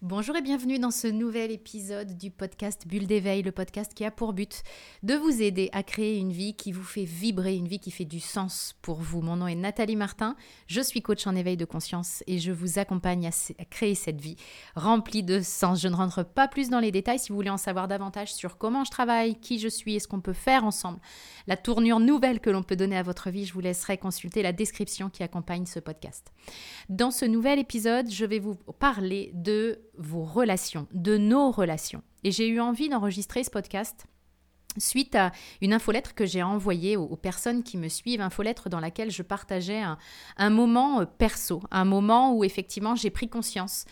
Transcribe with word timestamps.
Bonjour 0.00 0.36
et 0.36 0.42
bienvenue 0.42 0.78
dans 0.78 0.92
ce 0.92 1.08
nouvel 1.08 1.50
épisode 1.50 2.16
du 2.16 2.30
podcast 2.30 2.86
Bulle 2.86 3.08
d'éveil, 3.08 3.42
le 3.42 3.50
podcast 3.50 3.92
qui 3.94 4.04
a 4.04 4.12
pour 4.12 4.32
but 4.32 4.62
de 5.02 5.14
vous 5.14 5.42
aider 5.42 5.70
à 5.72 5.82
créer 5.82 6.18
une 6.18 6.30
vie 6.30 6.54
qui 6.54 6.70
vous 6.70 6.84
fait 6.84 7.02
vibrer, 7.02 7.56
une 7.56 7.66
vie 7.66 7.80
qui 7.80 7.90
fait 7.90 8.04
du 8.04 8.20
sens 8.20 8.76
pour 8.80 9.00
vous. 9.00 9.22
Mon 9.22 9.34
nom 9.34 9.48
est 9.48 9.56
Nathalie 9.56 9.96
Martin, 9.96 10.36
je 10.68 10.80
suis 10.80 11.02
coach 11.02 11.26
en 11.26 11.34
éveil 11.34 11.56
de 11.56 11.64
conscience 11.64 12.22
et 12.28 12.38
je 12.38 12.52
vous 12.52 12.78
accompagne 12.78 13.26
à, 13.26 13.64
créer 13.64 13.96
cette 13.96 14.20
vie 14.20 14.36
remplie 14.76 15.24
de 15.24 15.40
sens. 15.40 15.82
Je 15.82 15.88
ne 15.88 15.96
rentre 15.96 16.22
pas 16.22 16.46
plus 16.46 16.70
dans 16.70 16.78
les 16.78 16.92
détails 16.92 17.18
si 17.18 17.30
vous 17.30 17.34
voulez 17.34 17.50
en 17.50 17.56
savoir 17.56 17.88
davantage 17.88 18.32
sur 18.32 18.56
comment 18.56 18.84
je 18.84 18.92
travaille, 18.92 19.34
qui 19.40 19.58
je 19.58 19.66
suis 19.66 19.96
et 19.96 19.98
ce 19.98 20.06
qu'on 20.06 20.20
peut 20.20 20.32
faire 20.32 20.62
ensemble. 20.62 21.00
La 21.48 21.56
tournure 21.56 21.98
nouvelle 21.98 22.38
que 22.38 22.50
l'on 22.50 22.62
peut 22.62 22.76
donner 22.76 22.96
à 22.96 23.02
votre 23.02 23.30
vie, 23.30 23.46
je 23.46 23.52
vous 23.52 23.60
laisserai 23.60 23.98
consulter 23.98 24.44
la 24.44 24.52
description 24.52 25.10
qui 25.10 25.24
accompagne 25.24 25.66
ce 25.66 25.80
podcast. 25.80 26.32
Dans 26.88 27.10
ce 27.10 27.24
nouvel 27.24 27.58
épisode, 27.58 28.08
je 28.08 28.24
vais 28.24 28.38
vous 28.38 28.54
parler 28.78 29.32
de 29.34 29.80
vos 29.98 30.24
relations, 30.24 30.86
de 30.92 31.16
nos 31.16 31.50
relations. 31.50 32.02
Et 32.24 32.30
j'ai 32.30 32.48
eu 32.48 32.60
envie 32.60 32.88
d'enregistrer 32.88 33.44
ce 33.44 33.50
podcast 33.50 34.06
suite 34.76 35.14
à 35.14 35.32
une 35.60 35.72
infolettre 35.72 36.14
que 36.14 36.26
j'ai 36.26 36.42
envoyée 36.42 36.96
aux, 36.96 37.16
personnes 37.16 37.62
qui 37.62 37.76
me 37.76 37.88
suivent, 37.88 38.20
infolettre 38.20 38.68
dans 38.68 38.80
laquelle 38.80 39.10
je 39.10 39.22
partageais 39.22 39.82
un, 40.36 40.50
moment 40.50 41.00
euh, 41.00 41.04
perso, 41.04 41.62
un 41.70 41.84
moment 41.84 42.34
où 42.34 42.44
effectivement 42.44 42.94
j'ai 42.94 43.10
pris 43.10 43.28
conscience 43.28 43.84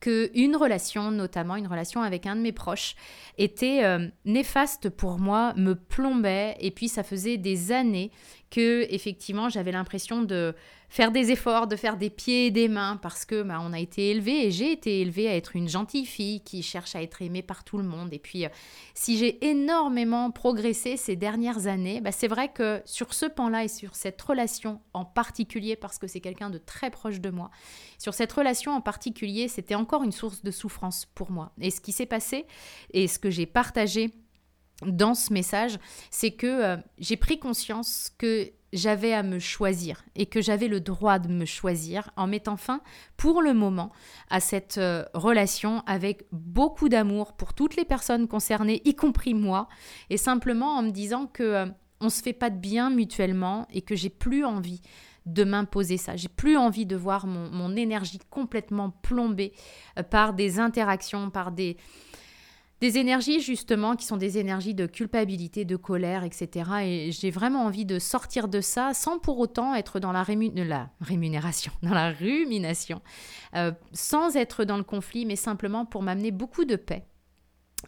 que 0.00 0.30
une 0.34 0.54
relation, 0.54 1.10
notamment 1.10 1.56
une 1.56 1.66
relation 1.66 2.02
avec 2.02 2.26
un 2.26 2.36
de 2.36 2.40
mes 2.40 2.52
proches, 2.52 2.94
était 3.36 3.84
euh, 3.84 4.08
néfaste 4.24 4.90
pour 4.90 5.18
moi, 5.18 5.54
me 5.56 5.74
plombait, 5.74 6.56
et 6.60 6.70
puis 6.70 6.88
ça 6.88 7.02
faisait 7.02 7.36
des 7.36 7.72
années 7.72 8.12
que 8.50 8.86
effectivement 8.90 9.48
j'avais 9.48 9.72
l'impression 9.72 10.22
de 10.22 10.54
faire 10.88 11.12
des 11.12 11.30
efforts, 11.30 11.66
de 11.66 11.76
faire 11.76 11.96
des 11.96 12.10
pieds 12.10 12.46
et 12.46 12.50
des 12.50 12.68
mains 12.68 12.96
parce 12.96 13.24
que 13.24 13.42
bah, 13.42 13.60
on 13.62 13.72
a 13.72 13.78
été 13.78 14.10
élevé 14.10 14.46
et 14.46 14.50
j'ai 14.50 14.72
été 14.72 15.00
élevée 15.00 15.28
à 15.28 15.36
être 15.36 15.54
une 15.54 15.68
gentille 15.68 16.06
fille 16.06 16.40
qui 16.40 16.62
cherche 16.62 16.96
à 16.96 17.02
être 17.02 17.20
aimée 17.20 17.42
par 17.42 17.62
tout 17.64 17.78
le 17.78 17.84
monde. 17.84 18.12
Et 18.12 18.18
puis 18.18 18.44
euh, 18.44 18.48
si 18.94 19.18
j'ai 19.18 19.46
énormément 19.46 20.30
progressé 20.30 20.96
ces 20.96 21.16
dernières 21.16 21.66
années, 21.66 22.00
bah, 22.00 22.12
c'est 22.12 22.28
vrai 22.28 22.50
que 22.52 22.80
sur 22.84 23.12
ce 23.12 23.26
pan-là 23.26 23.64
et 23.64 23.68
sur 23.68 23.94
cette 23.94 24.20
relation 24.20 24.80
en 24.94 25.04
particulier 25.04 25.76
parce 25.76 25.98
que 25.98 26.06
c'est 26.06 26.20
quelqu'un 26.20 26.50
de 26.50 26.58
très 26.58 26.90
proche 26.90 27.20
de 27.20 27.30
moi, 27.30 27.50
sur 27.98 28.14
cette 28.14 28.32
relation 28.32 28.72
en 28.72 28.80
particulier, 28.80 29.48
c'était 29.48 29.74
encore 29.74 30.02
une 30.02 30.12
source 30.12 30.42
de 30.42 30.50
souffrance 30.50 31.06
pour 31.14 31.30
moi. 31.30 31.52
Et 31.60 31.70
ce 31.70 31.80
qui 31.80 31.92
s'est 31.92 32.06
passé 32.06 32.46
et 32.92 33.08
ce 33.08 33.18
que 33.18 33.30
j'ai 33.30 33.46
partagé 33.46 34.10
dans 34.86 35.14
ce 35.14 35.32
message, 35.32 35.78
c'est 36.10 36.30
que 36.30 36.46
euh, 36.46 36.76
j'ai 36.98 37.16
pris 37.16 37.38
conscience 37.38 38.10
que 38.16 38.52
j'avais 38.72 39.12
à 39.12 39.22
me 39.22 39.38
choisir 39.38 40.04
et 40.14 40.26
que 40.26 40.40
j'avais 40.40 40.68
le 40.68 40.80
droit 40.80 41.18
de 41.18 41.28
me 41.28 41.44
choisir 41.44 42.10
en 42.16 42.26
mettant 42.26 42.56
fin 42.56 42.80
pour 43.16 43.42
le 43.42 43.54
moment 43.54 43.90
à 44.30 44.40
cette 44.40 44.78
euh, 44.78 45.04
relation 45.14 45.82
avec 45.86 46.26
beaucoup 46.32 46.88
d'amour 46.88 47.32
pour 47.32 47.54
toutes 47.54 47.76
les 47.76 47.84
personnes 47.84 48.28
concernées, 48.28 48.82
y 48.84 48.94
compris 48.94 49.34
moi, 49.34 49.68
et 50.10 50.16
simplement 50.16 50.76
en 50.76 50.82
me 50.82 50.90
disant 50.90 51.26
que 51.26 51.42
euh, 51.42 51.66
on 52.00 52.10
se 52.10 52.22
fait 52.22 52.32
pas 52.32 52.50
de 52.50 52.58
bien 52.58 52.90
mutuellement 52.90 53.66
et 53.72 53.82
que 53.82 53.96
j'ai 53.96 54.10
plus 54.10 54.44
envie 54.44 54.80
de 55.26 55.44
m'imposer 55.44 55.96
ça. 55.96 56.16
J'ai 56.16 56.28
plus 56.28 56.56
envie 56.56 56.86
de 56.86 56.96
voir 56.96 57.26
mon, 57.26 57.50
mon 57.50 57.76
énergie 57.76 58.20
complètement 58.30 58.90
plombée 58.90 59.52
par 60.10 60.32
des 60.32 60.58
interactions, 60.58 61.28
par 61.28 61.50
des, 61.50 61.76
des 62.80 62.98
énergies 62.98 63.40
justement 63.40 63.96
qui 63.96 64.06
sont 64.06 64.16
des 64.16 64.38
énergies 64.38 64.74
de 64.74 64.86
culpabilité, 64.86 65.64
de 65.64 65.76
colère, 65.76 66.24
etc. 66.24 66.70
Et 66.84 67.12
j'ai 67.12 67.30
vraiment 67.30 67.64
envie 67.64 67.84
de 67.84 67.98
sortir 67.98 68.48
de 68.48 68.60
ça 68.60 68.94
sans 68.94 69.18
pour 69.18 69.38
autant 69.38 69.74
être 69.74 69.98
dans 70.00 70.12
la, 70.12 70.22
rémunération, 70.22 71.72
dans 71.82 71.94
la 71.94 72.12
rumination, 72.12 73.02
euh, 73.56 73.72
sans 73.92 74.36
être 74.36 74.64
dans 74.64 74.76
le 74.76 74.84
conflit, 74.84 75.26
mais 75.26 75.36
simplement 75.36 75.84
pour 75.84 76.02
m'amener 76.02 76.30
beaucoup 76.30 76.64
de 76.64 76.76
paix. 76.76 77.04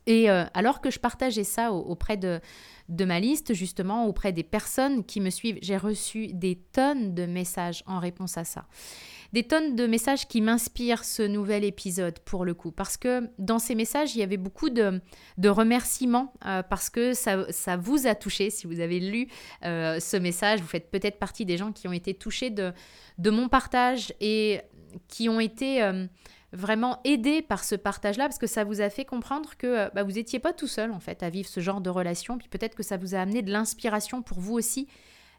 Et 0.07 0.31
euh, 0.31 0.45
alors 0.55 0.81
que 0.81 0.91
je 0.91 1.01
partageais 1.01 1.45
ça 1.45 1.73
auprès 1.73 2.17
de, 2.17 2.41
de 2.89 3.05
ma 3.05 3.19
liste, 3.19 3.55
justement, 3.55 4.07
auprès 4.07 4.33
des 4.33 4.45
personnes 4.45 5.05
qui 5.05 5.21
me 5.21 5.31
suivent, 5.31 5.59
j'ai 5.63 5.77
reçu 5.77 6.29
des 6.29 6.57
tonnes 6.73 7.15
de 7.15 7.27
messages 7.27 7.83
en 7.87 7.99
réponse 7.99 8.39
à 8.39 8.45
ça 8.45 8.67
des 9.33 9.45
tonnes 9.45 9.77
de 9.77 9.87
messages 9.87 10.27
qui 10.27 10.41
m'inspirent 10.41 11.05
ce 11.05 11.23
nouvel 11.23 11.65
épisode 11.65 12.19
pour 12.21 12.45
le 12.45 12.55
coup. 12.55 12.73
Parce 12.73 12.97
que 12.97 13.29
dans 13.39 13.59
ces 13.59 13.75
messages, 13.75 14.15
il 14.15 14.21
y 14.21 14.23
avait 14.23 14.37
beaucoup 14.37 14.71
de, 14.71 15.01
remerciements 15.45 16.33
euh, 16.47 16.63
parce 16.63 16.91
que 16.91 17.15
ça, 17.15 17.77
vous 17.77 18.07
a 18.07 18.15
touché. 18.15 18.51
Si 18.51 18.67
vous 18.67 18.81
avez 18.81 19.01
lu 19.01 19.29
euh, 19.65 20.01
ce 20.01 20.17
message, 20.17 20.61
vous 20.61 20.67
faites 20.67 20.91
peut-être 20.91 21.19
partie 21.19 21.45
des 21.45 21.57
gens 21.57 21.73
qui 21.73 21.89
ont 21.89 21.93
été 21.93 22.15
touchés 22.15 22.51
de, 22.51 22.73
mon 23.31 23.49
partage 23.49 24.13
et 24.21 24.61
qui 25.09 25.29
ont 25.29 25.41
été... 25.41 25.83
Euh, 25.83 26.07
vraiment 26.53 26.99
aidés 27.05 27.43
par 27.43 27.63
ce 27.63 27.77
partage-là, 27.77 28.25
parce 28.25 28.41
que 28.41 28.49
ça 28.49 28.65
vous 28.65 28.81
a 28.81 28.91
fait 28.91 29.05
comprendre 29.05 29.51
que 29.57 29.89
bah, 29.95 30.03
vous 30.03 30.11
n'étiez 30.11 30.41
pas 30.41 30.53
tout 30.53 30.67
seul, 30.67 30.91
en 30.91 30.99
fait, 30.99 31.23
à 31.23 31.31
vivre 31.31 31.49
ce 31.49 31.61
genre 31.61 31.81
de 31.81 31.91
relation, 31.91 32.39
puis 32.39 32.49
peut-être 32.49 32.75
que 32.75 32.83
ça 32.83 32.97
vous 32.97 33.15
a 33.15 33.19
amené 33.19 33.43
de 33.43 33.53
l'inspiration 33.53 34.21
pour 34.21 34.41
vous 34.41 34.55
aussi 34.55 34.89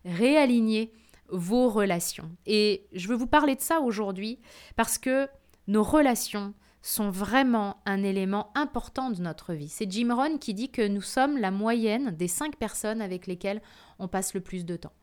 réaligner 0.06 0.94
vos 1.32 1.70
relations. 1.70 2.30
Et 2.46 2.88
je 2.94 3.08
veux 3.08 3.16
vous 3.16 3.28
parler 3.28 3.56
de 3.56 3.62
ça 3.62 3.80
aujourd'hui 3.82 4.40
parce 4.76 4.98
que 4.98 5.28
nos 5.68 5.84
relations 5.84 6.54
sont 6.82 7.12
vraiment 7.12 7.78
un 7.86 8.04
élément 8.04 8.52
important 8.56 9.12
de 9.12 9.22
notre 9.22 9.54
vie. 9.54 9.70
C'est 9.70 9.92
Jim 9.92 10.14
Rohn 10.14 10.40
qui 10.40 10.54
dit 10.54 10.72
que 10.72 10.88
nous 10.88 11.02
sommes 11.02 11.38
la 11.38 11.52
moyenne 11.52 12.12
des 12.12 12.28
cinq 12.28 12.56
personnes 12.56 13.02
avec 13.02 13.28
lesquelles 13.28 13.62
on 14.00 14.08
passe 14.08 14.34
le 14.34 14.42
plus 14.42 14.66
de 14.66 14.76
temps. 14.76 14.94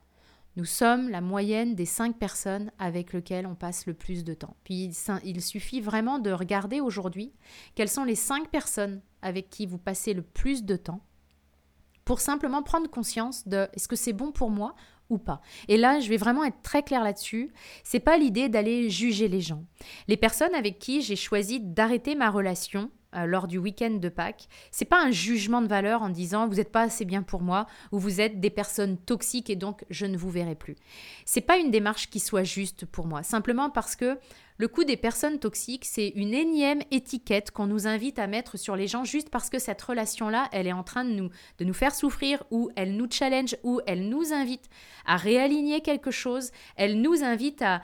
Nous 0.57 0.65
sommes 0.65 1.09
la 1.09 1.21
moyenne 1.21 1.77
des 1.77 1.87
cinq 1.87 2.19
personnes 2.19 2.73
avec 2.81 3.13
lesquelles 3.13 3.47
on 3.47 3.55
passe 3.55 3.87
le 3.87 3.95
plus 3.95 4.25
de 4.25 4.35
temps. 4.35 4.57
Puis 4.65 4.93
il 5.23 5.41
suffit 5.41 5.81
vraiment 5.81 6.19
de 6.19 6.33
regarder 6.33 6.81
aujourd'hui 6.81 7.33
quelles 7.77 7.89
sont 7.89 8.03
les 8.03 8.17
cinq 8.17 8.49
personnes 8.49 9.01
avec 9.23 9.51
qui 9.51 9.67
vous 9.67 9.79
passez 9.79 10.15
le 10.15 10.23
plus 10.23 10.65
de 10.65 10.75
temps 10.75 11.01
pour 12.05 12.21
simplement 12.21 12.63
prendre 12.63 12.91
conscience 12.91 13.47
de 13.47 13.69
est-ce 13.75 13.87
que 13.87 13.95
c'est 13.95 14.13
bon 14.13 14.33
pour 14.33 14.51
moi 14.51 14.75
pas. 15.17 15.41
Et 15.69 15.79
là, 15.79 16.01
je 16.01 16.11
vais 16.11 16.19
vraiment 16.19 16.45
être 16.45 16.61
très 16.63 16.83
claire 16.83 17.03
là-dessus. 17.03 17.51
C'est 17.85 18.01
pas 18.01 18.19
l'idée 18.19 18.51
d'aller 18.51 18.91
juger 18.91 19.29
les 19.29 19.41
gens. 19.41 19.65
Les 20.09 20.19
personnes 20.19 20.55
avec 20.55 20.79
qui 20.79 21.01
j'ai 21.01 21.17
choisi 21.17 21.61
d'arrêter 21.61 22.15
ma 22.15 22.29
relation 22.29 22.91
euh, 23.15 23.25
lors 23.25 23.49
du 23.49 23.57
week-end 23.57 23.93
de 23.93 24.11
Pâques, 24.11 24.49
c'est 24.71 24.85
pas 24.85 25.03
un 25.03 25.11
jugement 25.11 25.63
de 25.63 25.67
valeur 25.67 26.03
en 26.03 26.11
disant 26.11 26.47
vous 26.47 26.57
n'êtes 26.57 26.71
pas 26.71 26.83
assez 26.83 27.07
bien 27.07 27.23
pour 27.23 27.41
moi 27.41 27.67
ou 27.91 27.99
vous 27.99 28.21
êtes 28.21 28.39
des 28.39 28.51
personnes 28.51 28.99
toxiques 28.99 29.49
et 29.49 29.57
donc 29.57 29.87
je 29.89 30.05
ne 30.05 30.19
vous 30.19 30.29
verrai 30.29 30.55
plus. 30.55 30.77
C'est 31.25 31.41
pas 31.41 31.57
une 31.57 31.71
démarche 31.71 32.11
qui 32.11 32.21
soit 32.21 32.45
juste 32.45 32.85
pour 32.85 33.07
moi, 33.07 33.23
simplement 33.23 33.71
parce 33.71 33.97
que 33.97 34.19
le 34.59 34.67
coup 34.67 34.83
des 34.83 34.97
personnes 34.97 35.39
toxiques, 35.39 35.85
c'est 35.85 36.09
une 36.09 36.35
énième 36.35 36.83
étiquette 36.91 37.53
qu'on 37.53 37.67
nous 37.67 37.87
invite 37.87 38.19
à 38.19 38.27
mettre 38.27 38.59
sur 38.59 38.75
les 38.75 38.89
gens 38.89 39.05
juste 39.05 39.31
parce 39.31 39.51
que 39.51 39.61
cette 39.61 39.81
relation-là, 39.81 40.49
elle 40.51 40.67
est 40.67 40.73
en 40.73 40.83
train 40.83 41.05
de 41.05 41.13
nous, 41.13 41.31
de 41.59 41.65
nous 41.65 41.73
faire 41.73 41.95
souffrir 41.95 42.43
ou 42.51 42.69
elle 42.75 42.97
nous 42.97 43.09
challenge 43.09 43.57
ou 43.63 43.81
elle 43.87 44.09
nous 44.09 44.33
invite 44.33 44.69
à 45.07 45.17
réaligner 45.17 45.81
quelque 45.81 46.11
chose, 46.11 46.51
elle 46.75 47.01
nous 47.01 47.23
invite 47.23 47.63
à, 47.63 47.83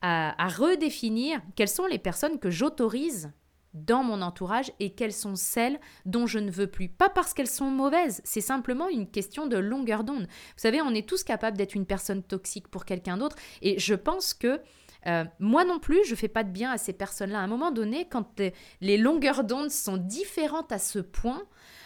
à, 0.00 0.48
redéfinir 0.48 1.40
quelles 1.56 1.68
sont 1.68 1.86
les 1.86 1.98
personnes 1.98 2.38
que 2.38 2.50
j'autorise 2.50 3.32
dans 3.74 4.04
mon 4.04 4.22
entourage 4.22 4.70
et 4.78 4.90
quelles 4.94 5.12
sont 5.14 5.34
celles 5.34 5.80
dont 6.04 6.26
je 6.26 6.38
ne 6.38 6.50
veux 6.50 6.66
plus. 6.68 6.88
Pas 6.88 7.08
parce 7.08 7.34
qu'elles 7.34 7.48
sont 7.48 7.70
mauvaises, 7.70 8.20
c'est 8.22 8.42
simplement 8.42 8.88
une 8.88 9.10
question 9.10 9.46
de 9.46 9.56
longueur 9.56 10.04
d'onde. 10.04 10.26
Vous 10.26 10.58
savez, 10.58 10.82
on 10.82 10.94
est 10.94 11.08
tous 11.08 11.24
capables 11.24 11.56
d'être 11.56 11.74
une 11.74 11.86
personne 11.86 12.22
toxique 12.22 12.68
pour 12.68 12.84
quelqu'un 12.84 13.16
d'autre 13.16 13.36
et 13.60 13.78
je 13.80 13.94
pense 13.94 14.34
que 14.34 14.60
euh, 15.06 15.24
moi 15.38 15.64
non 15.64 15.78
plus, 15.78 16.04
je 16.04 16.14
fais 16.14 16.28
pas 16.28 16.44
de 16.44 16.50
bien 16.50 16.70
à 16.70 16.78
ces 16.78 16.92
personnes-là. 16.92 17.40
À 17.40 17.42
un 17.42 17.48
moment 17.48 17.70
donné, 17.70 18.06
quand 18.08 18.40
les 18.80 18.98
longueurs 18.98 19.44
d'onde 19.44 19.70
sont 19.70 19.96
différentes 19.96 20.72
à 20.72 20.78
ce 20.78 20.98
point, 20.98 21.42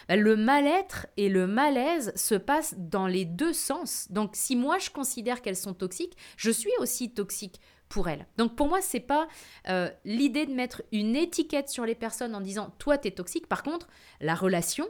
bah, 0.09 0.17
le 0.17 0.37
mal-être 0.37 1.07
et 1.17 1.29
le 1.29 1.47
malaise 1.47 2.13
se 2.15 2.35
passent 2.35 2.75
dans 2.79 3.07
les 3.07 3.25
deux 3.25 3.53
sens. 3.53 4.07
Donc 4.11 4.31
si 4.35 4.57
moi 4.57 4.79
je 4.79 4.91
considère 4.91 5.43
qu'elles 5.43 5.57
sont 5.57 5.75
toxiques, 5.75 6.17
je 6.37 6.51
suis 6.51 6.73
aussi 6.79 7.13
toxique 7.13 7.61
pour 7.89 8.09
elles. 8.09 8.27
Donc 8.37 8.57
pour 8.57 8.69
moi, 8.69 8.81
c'est 8.81 9.01
pas 9.01 9.29
euh, 9.69 9.91
l'idée 10.05 10.47
de 10.47 10.53
mettre 10.53 10.83
une 10.93 11.17
étiquette 11.17 11.69
sur 11.69 11.87
les 11.87 11.95
personnes 11.95 12.35
en 12.35 12.41
disant 12.41 12.75
toi 12.79 12.99
tu 12.99 13.09
es 13.09 13.13
toxique. 13.13 13.49
Par 13.49 13.63
contre, 13.63 13.89
la 14.21 14.35
relation, 14.35 14.87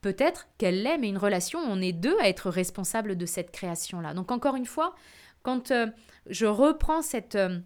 peut-être 0.00 0.48
qu'elle 0.58 0.82
l'est, 0.82 0.98
mais 0.98 1.08
une 1.08 1.18
relation, 1.18 1.58
on 1.60 1.80
est 1.80 1.92
deux 1.92 2.16
à 2.20 2.28
être 2.28 2.50
responsables 2.50 3.16
de 3.16 3.26
cette 3.26 3.50
création-là. 3.50 4.14
Donc 4.14 4.30
encore 4.30 4.56
une 4.56 4.66
fois, 4.66 4.94
quand 5.48 5.70
euh, 5.70 5.86
je 6.26 6.44
reprends 6.44 7.00
cette 7.00 7.36
euh, 7.36 7.60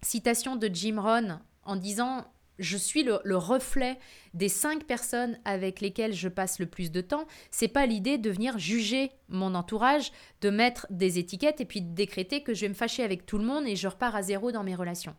citation 0.00 0.56
de 0.56 0.70
Jim 0.72 0.98
Rohn 0.98 1.38
en 1.64 1.76
disant 1.76 2.24
je 2.58 2.78
suis 2.78 3.02
le, 3.02 3.36
reflet 3.36 3.98
des 4.32 4.48
cinq 4.48 4.84
personnes 4.84 5.38
avec 5.44 5.82
lesquelles 5.82 6.14
je 6.14 6.28
passe 6.28 6.58
le 6.58 6.64
plus 6.64 6.90
de 6.90 7.02
temps. 7.02 7.26
C'est 7.50 7.68
pas 7.68 7.84
l'idée 7.84 8.16
de 8.16 8.30
venir 8.30 8.58
juger 8.58 9.10
mon 9.28 9.54
entourage, 9.54 10.12
de 10.40 10.48
mettre 10.48 10.86
des 10.88 11.18
étiquettes 11.18 11.60
et 11.60 11.66
puis 11.66 11.82
de 11.82 11.94
décréter 11.94 12.42
que 12.42 12.54
je 12.54 12.62
vais 12.62 12.70
me 12.70 12.74
fâcher 12.74 13.02
avec 13.02 13.26
tout 13.26 13.36
le 13.36 13.44
monde 13.44 13.66
et 13.66 13.76
je 13.76 13.86
repars 13.86 14.16
à 14.16 14.22
zéro 14.22 14.50
dans 14.50 14.64
mes 14.64 14.74
relations. 14.74 15.14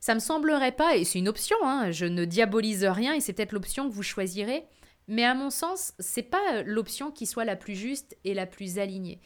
Ça 0.00 0.14
me 0.14 0.20
semblerait 0.20 0.76
pas, 0.76 0.96
et 0.96 1.04
c'est 1.04 1.18
une 1.18 1.28
option, 1.28 1.56
hein, 1.62 1.90
je 1.90 2.04
ne 2.04 2.26
diabolise 2.26 2.84
rien 2.84 3.14
et 3.14 3.20
c'est 3.20 3.32
peut-être 3.32 3.52
l'option 3.52 3.88
que 3.88 3.94
vous 3.94 4.02
choisirez, 4.02 4.66
mais 5.08 5.24
à 5.24 5.32
mon 5.32 5.48
sens, 5.48 5.94
c'est 6.00 6.22
pas 6.22 6.62
l'option 6.64 7.10
qui 7.10 7.24
soit 7.24 7.46
la 7.46 7.56
plus 7.56 7.76
juste 7.76 8.14
et 8.24 8.34
la 8.34 8.44
plus 8.44 8.78
alignée. 8.78 9.22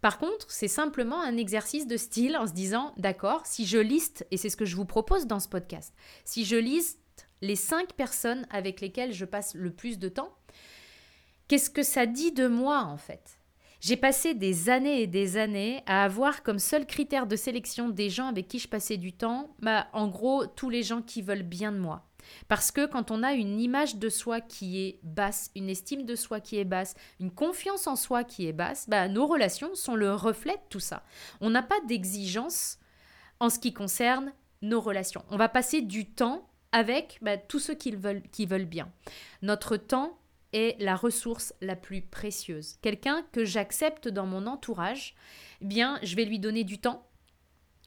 Par 0.00 0.18
contre, 0.18 0.50
c'est 0.50 0.68
simplement 0.68 1.20
un 1.20 1.36
exercice 1.36 1.86
de 1.86 1.96
style 1.96 2.36
en 2.36 2.46
se 2.46 2.52
disant, 2.52 2.92
d'accord, 2.96 3.46
si 3.46 3.66
je 3.66 3.78
liste, 3.78 4.26
et 4.30 4.36
c'est 4.36 4.50
ce 4.50 4.56
que 4.56 4.64
je 4.64 4.76
vous 4.76 4.84
propose 4.84 5.26
dans 5.26 5.40
ce 5.40 5.48
podcast, 5.48 5.94
si 6.24 6.44
je 6.44 6.56
liste 6.56 7.00
les 7.42 7.56
cinq 7.56 7.92
personnes 7.94 8.46
avec 8.50 8.80
lesquelles 8.80 9.12
je 9.12 9.24
passe 9.24 9.54
le 9.54 9.70
plus 9.70 9.98
de 9.98 10.08
temps, 10.08 10.34
qu'est-ce 11.48 11.70
que 11.70 11.82
ça 11.82 12.06
dit 12.06 12.32
de 12.32 12.46
moi 12.46 12.82
en 12.82 12.96
fait? 12.96 13.38
J'ai 13.80 13.96
passé 13.96 14.34
des 14.34 14.70
années 14.70 15.02
et 15.02 15.06
des 15.06 15.36
années 15.36 15.82
à 15.86 16.04
avoir 16.04 16.42
comme 16.42 16.58
seul 16.58 16.86
critère 16.86 17.26
de 17.26 17.36
sélection 17.36 17.88
des 17.88 18.10
gens 18.10 18.28
avec 18.28 18.48
qui 18.48 18.58
je 18.58 18.68
passais 18.68 18.96
du 18.96 19.12
temps, 19.12 19.54
bah, 19.60 19.86
en 19.92 20.08
gros 20.08 20.46
tous 20.46 20.70
les 20.70 20.82
gens 20.82 21.02
qui 21.02 21.22
veulent 21.22 21.42
bien 21.42 21.72
de 21.72 21.78
moi. 21.78 22.06
Parce 22.48 22.70
que 22.70 22.86
quand 22.86 23.10
on 23.10 23.22
a 23.22 23.32
une 23.32 23.60
image 23.60 23.96
de 23.96 24.08
soi 24.08 24.40
qui 24.40 24.80
est 24.80 24.98
basse, 25.02 25.50
une 25.54 25.68
estime 25.68 26.04
de 26.04 26.14
soi 26.14 26.40
qui 26.40 26.58
est 26.58 26.64
basse, 26.64 26.94
une 27.20 27.30
confiance 27.30 27.86
en 27.86 27.96
soi 27.96 28.24
qui 28.24 28.46
est 28.46 28.52
basse, 28.52 28.88
bah, 28.88 29.08
nos 29.08 29.26
relations 29.26 29.74
sont 29.74 29.94
le 29.94 30.14
reflet 30.14 30.54
de 30.54 30.68
tout 30.70 30.80
ça. 30.80 31.02
On 31.40 31.50
n'a 31.50 31.62
pas 31.62 31.80
d'exigence 31.86 32.78
en 33.40 33.50
ce 33.50 33.58
qui 33.58 33.72
concerne 33.72 34.32
nos 34.62 34.80
relations. 34.80 35.24
On 35.30 35.36
va 35.36 35.48
passer 35.48 35.82
du 35.82 36.06
temps 36.06 36.48
avec 36.72 37.18
bah, 37.22 37.36
tous 37.36 37.58
ceux 37.58 37.74
qui 37.74 37.92
veulent, 37.92 38.22
qui 38.32 38.46
veulent 38.46 38.64
bien. 38.64 38.90
Notre 39.42 39.76
temps 39.76 40.18
est 40.52 40.80
la 40.80 40.96
ressource 40.96 41.54
la 41.60 41.76
plus 41.76 42.02
précieuse. 42.02 42.76
Quelqu'un 42.82 43.24
que 43.32 43.44
j'accepte 43.44 44.08
dans 44.08 44.26
mon 44.26 44.46
entourage, 44.46 45.14
eh 45.60 45.66
bien, 45.66 45.98
je 46.02 46.16
vais 46.16 46.24
lui 46.24 46.38
donner 46.38 46.64
du 46.64 46.78
temps, 46.78 47.06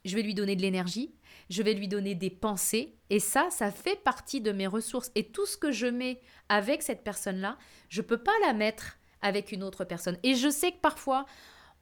je 0.10 0.16
vais 0.16 0.22
lui 0.22 0.34
donner 0.34 0.56
de 0.56 0.62
l'énergie, 0.62 1.14
je 1.50 1.64
vais 1.64 1.74
lui 1.74 1.88
donner 1.88 2.16
des 2.16 2.30
pensées. 2.30 2.98
Et 3.10 3.20
ça, 3.20 3.48
ça 3.50 3.72
fait 3.72 4.02
partie 4.04 4.42
de 4.42 4.52
mes 4.52 4.68
ressources. 4.68 5.12
Et 5.16 5.26
tout 5.26 5.46
ce 5.46 5.58
que 5.58 5.72
je 5.72 5.88
mets 5.88 6.20
avec 6.50 6.82
cette 6.82 7.04
personne-là, 7.04 7.58
je 7.90 8.02
ne 8.02 8.08
peux 8.08 8.18
pas 8.18 8.32
la 8.46 8.54
mettre 8.54 8.98
avec 9.22 9.52
une 9.52 9.64
autre 9.64 9.84
personne. 9.84 10.18
Et 10.24 10.36
je 10.36 10.50
sais 10.50 10.72
que 10.72 10.80
parfois, 10.82 11.26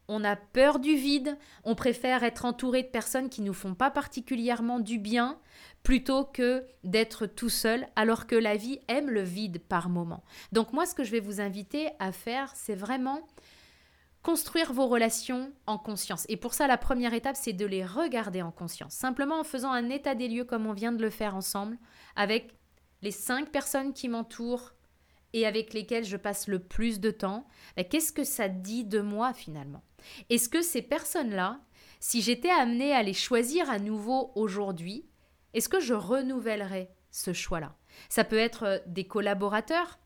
on 0.08 0.24
a 0.24 0.36
peur 0.36 0.80
du 0.80 0.96
vide, 0.96 1.38
on 1.64 1.76
préfère 1.76 2.24
être 2.24 2.46
entouré 2.46 2.84
de 2.84 2.88
personnes 2.88 3.30
qui 3.30 3.42
ne 3.42 3.48
nous 3.48 3.54
font 3.54 3.76
pas 3.76 3.92
particulièrement 3.92 4.80
du 4.80 5.00
bien 5.00 5.38
plutôt 5.84 6.24
que 6.24 6.66
d'être 6.84 7.26
tout 7.26 7.50
seul, 7.50 7.88
alors 7.96 8.26
que 8.26 8.36
la 8.36 8.56
vie 8.56 8.80
aime 8.88 9.10
le 9.10 9.22
vide 9.22 9.60
par 9.60 9.90
moment. 9.90 10.24
Donc 10.52 10.72
moi, 10.72 10.86
ce 10.86 10.96
que 10.96 11.04
je 11.04 11.12
vais 11.12 11.20
vous 11.20 11.42
inviter 11.42 11.90
à 12.00 12.12
faire, 12.12 12.52
c'est 12.56 12.76
vraiment 12.76 13.28
construire 14.28 14.74
vos 14.74 14.88
relations 14.88 15.54
en 15.68 15.78
conscience. 15.78 16.26
Et 16.28 16.36
pour 16.36 16.54
ça, 16.54 16.68
la 16.68 16.78
première 16.78 17.14
étape, 17.14 17.38
c'est 17.38 17.54
de 17.54 17.66
les 17.66 17.86
regarder 17.86 18.42
en 18.42 18.52
conscience. 18.52 18.92
Simplement 18.92 19.40
en 19.40 19.46
faisant 19.46 19.72
un 19.72 19.90
état 19.90 20.16
des 20.16 20.28
lieux 20.28 20.44
comme 20.44 20.68
on 20.68 20.74
vient 20.74 20.92
de 20.92 21.02
le 21.02 21.10
faire 21.10 21.34
ensemble, 21.34 21.78
avec 22.18 22.54
les 23.02 23.12
cinq 23.12 23.54
personnes 23.54 23.94
qui 23.94 24.10
m'entourent 24.10 24.74
et 25.32 25.48
avec 25.48 25.74
lesquelles 25.74 26.04
je 26.04 26.18
passe 26.18 26.50
le 26.50 26.60
plus 26.60 27.00
de 27.00 27.10
temps, 27.10 27.48
ben, 27.78 27.86
qu'est-ce 27.86 28.12
que 28.12 28.26
ça 28.26 28.50
dit 28.50 28.84
de 28.84 29.00
moi 29.00 29.32
finalement? 29.32 29.86
Est-ce 30.30 30.50
que 30.50 30.62
ces 30.62 30.82
personnes-là, 30.82 31.62
si 32.02 32.22
j'étais 32.22 32.50
amenée 32.50 32.94
à 32.94 33.04
les 33.04 33.14
choisir 33.14 33.70
à 33.70 33.80
nouveau 33.80 34.34
aujourd'hui, 34.36 35.08
est-ce 35.54 35.70
que 35.70 35.80
je 35.80 35.94
renouvellerais 35.94 36.92
ce 37.12 37.32
choix-là? 37.32 37.78
Ça 38.10 38.26
peut 38.26 38.38
être 38.38 38.64
euh, 38.64 38.80
des 38.88 39.06
collaborateurs, 39.06 40.00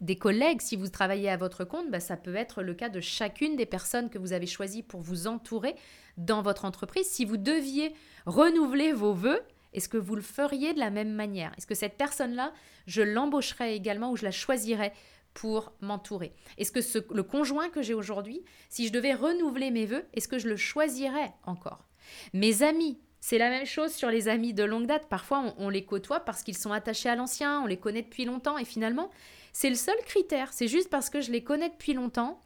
des 0.00 0.16
collègues, 0.16 0.60
si 0.60 0.76
vous 0.76 0.88
travaillez 0.88 1.28
à 1.28 1.36
votre 1.36 1.64
compte, 1.64 1.90
bah, 1.90 2.00
ça 2.00 2.16
peut 2.16 2.36
être 2.36 2.62
le 2.62 2.74
cas 2.74 2.88
de 2.88 3.00
chacune 3.00 3.56
des 3.56 3.66
personnes 3.66 4.10
que 4.10 4.18
vous 4.18 4.32
avez 4.32 4.46
choisies 4.46 4.82
pour 4.82 5.00
vous 5.00 5.26
entourer 5.26 5.74
dans 6.16 6.42
votre 6.42 6.64
entreprise. 6.64 7.08
Si 7.08 7.24
vous 7.24 7.36
deviez 7.36 7.94
renouveler 8.26 8.92
vos 8.92 9.12
voeux, 9.12 9.40
est-ce 9.72 9.88
que 9.88 9.96
vous 9.96 10.14
le 10.14 10.22
feriez 10.22 10.72
de 10.72 10.78
la 10.78 10.90
même 10.90 11.12
manière? 11.12 11.52
Est-ce 11.58 11.66
que 11.66 11.74
cette 11.74 11.96
personne-là, 11.96 12.52
je 12.86 13.02
l'embaucherais 13.02 13.76
également 13.76 14.10
ou 14.12 14.16
je 14.16 14.24
la 14.24 14.30
choisirais 14.30 14.92
pour 15.34 15.72
m'entourer? 15.80 16.32
Est-ce 16.56 16.72
que 16.72 17.14
le 17.14 17.22
conjoint 17.22 17.68
que 17.68 17.82
j'ai 17.82 17.94
aujourd'hui, 17.94 18.42
si 18.68 18.86
je 18.86 18.92
devais 18.92 19.14
renouveler 19.14 19.70
mes 19.70 19.86
voeux, 19.86 20.04
est-ce 20.14 20.28
que 20.28 20.38
je 20.38 20.48
le 20.48 20.56
choisirais 20.56 21.32
encore? 21.44 21.88
Mes 22.32 22.62
amis, 22.62 22.98
c'est 23.20 23.38
la 23.38 23.50
même 23.50 23.66
chose 23.66 23.92
sur 23.92 24.10
les 24.10 24.28
amis 24.28 24.54
de 24.54 24.64
longue 24.64 24.86
date. 24.86 25.08
Parfois, 25.08 25.54
on 25.58 25.68
les 25.68 25.84
côtoie 25.84 26.20
parce 26.20 26.42
qu'ils 26.42 26.56
sont 26.56 26.72
attachés 26.72 27.08
à 27.08 27.16
l'ancien, 27.16 27.60
on 27.62 27.66
les 27.66 27.76
connaît 27.76 28.02
depuis 28.02 28.24
longtemps 28.24 28.58
et 28.58 28.64
finalement, 28.64 29.10
c'est 29.52 29.70
le 29.70 29.76
seul 29.76 29.96
critère. 30.06 30.52
C'est 30.52 30.68
juste 30.68 30.90
parce 30.90 31.10
que 31.10 31.20
je 31.20 31.32
les 31.32 31.42
connais 31.42 31.68
depuis 31.68 31.94
longtemps 31.94 32.40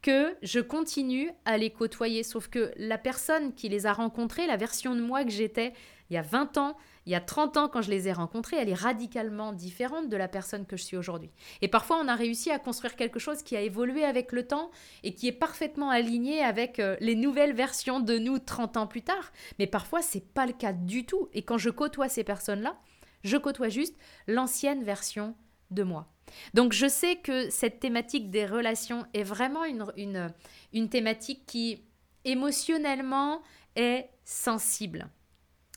que 0.00 0.34
je 0.42 0.60
continue 0.60 1.30
à 1.44 1.58
les 1.58 1.70
côtoyer. 1.70 2.22
Sauf 2.22 2.48
que 2.48 2.72
la 2.76 2.98
personne 2.98 3.52
qui 3.54 3.68
les 3.68 3.86
a 3.86 3.92
rencontrés, 3.92 4.46
la 4.46 4.56
version 4.56 4.94
de 4.94 5.00
moi 5.00 5.24
que 5.24 5.30
j'étais 5.30 5.72
il 6.10 6.14
y 6.14 6.16
a 6.16 6.22
20 6.22 6.56
ans, 6.56 6.76
il 7.08 7.12
y 7.12 7.14
a 7.14 7.22
30 7.22 7.56
ans 7.56 7.68
quand 7.70 7.80
je 7.80 7.88
les 7.88 8.06
ai 8.06 8.12
rencontrés, 8.12 8.58
elle 8.58 8.68
est 8.68 8.74
radicalement 8.74 9.54
différente 9.54 10.10
de 10.10 10.16
la 10.18 10.28
personne 10.28 10.66
que 10.66 10.76
je 10.76 10.82
suis 10.82 10.96
aujourd'hui. 10.98 11.30
Et 11.62 11.68
parfois, 11.68 11.98
on 12.04 12.06
a 12.06 12.14
réussi 12.14 12.50
à 12.50 12.58
construire 12.58 12.96
quelque 12.96 13.18
chose 13.18 13.42
qui 13.42 13.56
a 13.56 13.62
évolué 13.62 14.04
avec 14.04 14.30
le 14.30 14.46
temps 14.46 14.70
et 15.04 15.14
qui 15.14 15.26
est 15.26 15.32
parfaitement 15.32 15.88
aligné 15.88 16.42
avec 16.42 16.78
euh, 16.78 16.98
les 17.00 17.14
nouvelles 17.14 17.54
versions 17.54 18.00
de 18.00 18.18
nous 18.18 18.38
30 18.38 18.76
ans 18.76 18.86
plus 18.86 19.00
tard. 19.00 19.32
Mais 19.58 19.66
parfois, 19.66 20.02
c'est 20.02 20.20
pas 20.20 20.44
le 20.44 20.52
cas 20.52 20.74
du 20.74 21.06
tout. 21.06 21.30
Et 21.32 21.40
quand 21.40 21.56
je 21.56 21.70
côtoie 21.70 22.10
ces 22.10 22.24
personnes-là, 22.24 22.76
je 23.24 23.38
côtoie 23.38 23.70
juste 23.70 23.96
l'ancienne 24.26 24.84
version 24.84 25.34
de 25.70 25.84
moi. 25.84 26.12
Donc 26.52 26.74
je 26.74 26.88
sais 26.88 27.16
que 27.16 27.48
cette 27.48 27.80
thématique 27.80 28.30
des 28.30 28.44
relations 28.44 29.06
est 29.14 29.22
vraiment 29.22 29.64
une, 29.64 29.86
une, 29.96 30.30
une 30.74 30.90
thématique 30.90 31.46
qui 31.46 31.86
émotionnellement 32.26 33.40
est 33.76 34.10
sensible. 34.26 35.08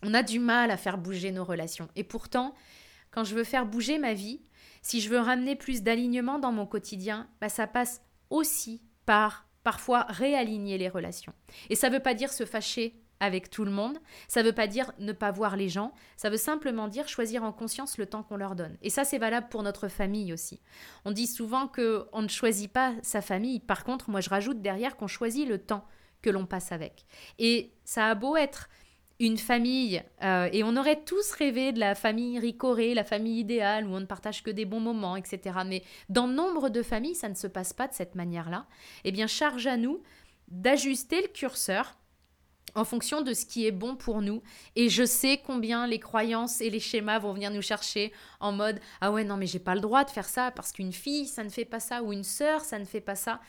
On 0.04 0.14
a 0.14 0.24
du 0.24 0.40
mal 0.40 0.72
à 0.72 0.78
faire 0.78 0.98
bouger 0.98 1.32
nos 1.32 1.44
relations. 1.44 1.90
Et 1.96 2.04
pourtant, 2.04 2.54
quand 3.12 3.24
je 3.24 3.36
veux 3.36 3.44
faire 3.44 3.66
bouger 3.66 3.98
ma 3.98 4.14
vie, 4.14 4.42
si 4.82 5.02
je 5.02 5.10
veux 5.10 5.20
ramener 5.20 5.56
plus 5.56 5.84
d'alignement 5.84 6.40
dans 6.40 6.52
mon 6.52 6.66
quotidien, 6.66 7.28
bah 7.40 7.50
ça 7.50 7.68
passe 7.68 8.02
aussi 8.30 8.82
par 9.06 9.48
parfois 9.64 10.06
réaligner 10.10 10.78
les 10.78 10.90
relations. 10.90 11.34
Et 11.70 11.76
ça 11.76 11.90
ne 11.90 11.96
veut 11.96 12.00
pas 12.02 12.16
dire 12.16 12.34
se 12.34 12.46
fâcher 12.46 13.02
avec 13.20 13.52
tout 13.52 13.64
le 13.64 13.72
monde. 13.72 14.00
Ça 14.28 14.42
ne 14.42 14.48
veut 14.48 14.56
pas 14.56 14.68
dire 14.68 14.92
ne 14.98 15.14
pas 15.14 15.32
voir 15.32 15.56
les 15.56 15.70
gens. 15.70 15.94
Ça 16.18 16.30
veut 16.30 16.38
simplement 16.38 16.88
dire 16.88 17.08
choisir 17.08 17.44
en 17.44 17.54
conscience 17.54 17.98
le 17.98 18.08
temps 18.08 18.24
qu'on 18.24 18.36
leur 18.36 18.56
donne. 18.56 18.78
Et 18.82 18.90
ça, 18.90 19.04
c'est 19.04 19.20
valable 19.20 19.48
pour 19.50 19.62
notre 19.62 19.88
famille 19.88 20.34
aussi. 20.34 20.60
On 21.06 21.12
dit 21.12 21.28
souvent 21.28 21.68
que 21.68 22.08
on 22.12 22.24
ne 22.24 22.28
choisit 22.28 22.72
pas 22.72 22.94
sa 23.04 23.22
famille. 23.22 23.60
Par 23.60 23.84
contre, 23.84 24.10
moi, 24.10 24.22
je 24.22 24.30
rajoute 24.30 24.62
derrière 24.62 24.98
qu'on 24.98 25.08
choisit 25.08 25.48
le 25.48 25.60
temps 25.60 25.86
que 26.22 26.32
l'on 26.32 26.46
passe 26.46 26.72
avec. 26.72 27.06
Et 27.38 27.74
ça 27.86 28.08
a 28.08 28.16
beau 28.16 28.36
être 28.36 28.70
une 29.22 29.38
famille, 29.38 30.02
euh, 30.24 30.50
et 30.52 30.64
on 30.64 30.76
aurait 30.76 31.04
tous 31.04 31.32
rêvé 31.34 31.72
de 31.72 31.80
la 31.80 31.94
famille 31.94 32.40
ricorée, 32.40 32.96
la 32.96 33.04
famille 33.04 33.40
idéale, 33.40 33.86
où 33.86 33.92
on 33.92 34.00
ne 34.00 34.06
partage 34.06 34.42
que 34.42 34.50
des 34.50 34.66
bons 34.66 34.80
moments, 34.80 35.16
etc. 35.16 35.60
Mais 35.64 35.84
dans 36.10 36.26
nombre 36.26 36.70
de 36.70 36.82
familles, 36.82 37.14
ça 37.14 37.30
ne 37.30 37.36
se 37.36 37.46
passe 37.46 37.72
pas 37.72 37.88
de 37.88 37.94
cette 37.94 38.16
manière-là. 38.16 38.66
Eh 39.04 39.12
bien, 39.12 39.28
charge 39.28 39.68
à 39.68 39.78
nous 39.78 40.02
d'ajuster 40.48 41.22
le 41.22 41.28
curseur 41.28 41.98
en 42.74 42.84
fonction 42.84 43.22
de 43.22 43.36
ce 43.36 43.46
qui 43.46 43.68
est 43.68 43.72
bon 43.72 43.96
pour 43.96 44.24
nous. 44.24 44.42
Et 44.76 44.90
je 44.90 45.06
sais 45.06 45.40
combien 45.46 45.86
les 45.86 46.00
croyances 46.00 46.60
et 46.60 46.72
les 46.72 46.80
schémas 46.80 47.20
vont 47.20 47.34
venir 47.34 47.52
nous 47.52 47.62
chercher 47.62 48.12
en 48.40 48.52
mode 48.52 48.80
ah 49.02 49.12
ouais 49.12 49.24
non 49.24 49.38
mais 49.38 49.46
j'ai 49.46 49.60
pas 49.60 49.76
le 49.76 49.82
droit 49.82 50.04
de 50.04 50.10
faire 50.10 50.28
ça 50.28 50.52
parce 50.52 50.72
qu'une 50.72 50.94
fille 50.94 51.28
ça 51.28 51.44
ne 51.44 51.50
fait 51.50 51.66
pas 51.66 51.82
ça 51.82 52.02
ou 52.02 52.14
une 52.14 52.24
sœur 52.24 52.62
ça 52.62 52.80
ne 52.80 52.86
fait 52.86 53.02
pas 53.02 53.16
ça. 53.16 53.40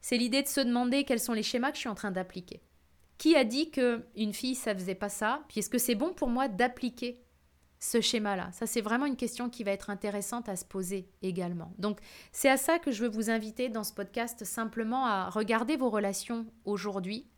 C'est 0.00 0.16
l'idée 0.16 0.42
de 0.42 0.48
se 0.48 0.60
demander 0.60 1.04
quels 1.04 1.20
sont 1.20 1.32
les 1.32 1.44
schémas 1.44 1.70
que 1.70 1.76
je 1.76 1.80
suis 1.80 1.88
en 1.88 1.94
train 1.94 2.10
d'appliquer. 2.10 2.60
Qui 3.22 3.36
a 3.36 3.44
dit 3.44 3.70
que 3.70 4.04
une 4.16 4.34
fille 4.34 4.56
ça 4.56 4.74
faisait 4.74 4.96
pas 4.96 5.08
ça? 5.08 5.44
Puis 5.46 5.60
est-ce 5.60 5.70
que 5.70 5.78
c'est 5.78 5.94
bon 5.94 6.12
pour 6.12 6.26
moi 6.26 6.48
d'appliquer 6.48 7.22
ce 7.78 8.00
schéma-là? 8.00 8.50
Ça 8.50 8.66
c'est 8.66 8.80
vraiment 8.80 9.06
une 9.06 9.14
question 9.14 9.48
qui 9.48 9.62
va 9.62 9.70
être 9.70 9.90
intéressante 9.90 10.48
à 10.48 10.56
se 10.56 10.64
poser 10.64 11.08
également. 11.22 11.72
Donc 11.78 12.00
c'est 12.32 12.48
à 12.48 12.56
ça 12.56 12.80
que 12.80 12.90
je 12.90 13.04
veux 13.04 13.08
vous 13.08 13.30
inviter 13.30 13.68
dans 13.68 13.84
ce 13.84 13.92
podcast 13.92 14.44
simplement 14.44 15.06
à 15.06 15.30
regarder 15.30 15.76
vos 15.76 15.88
relations 15.88 16.46
aujourd'hui. 16.64 17.28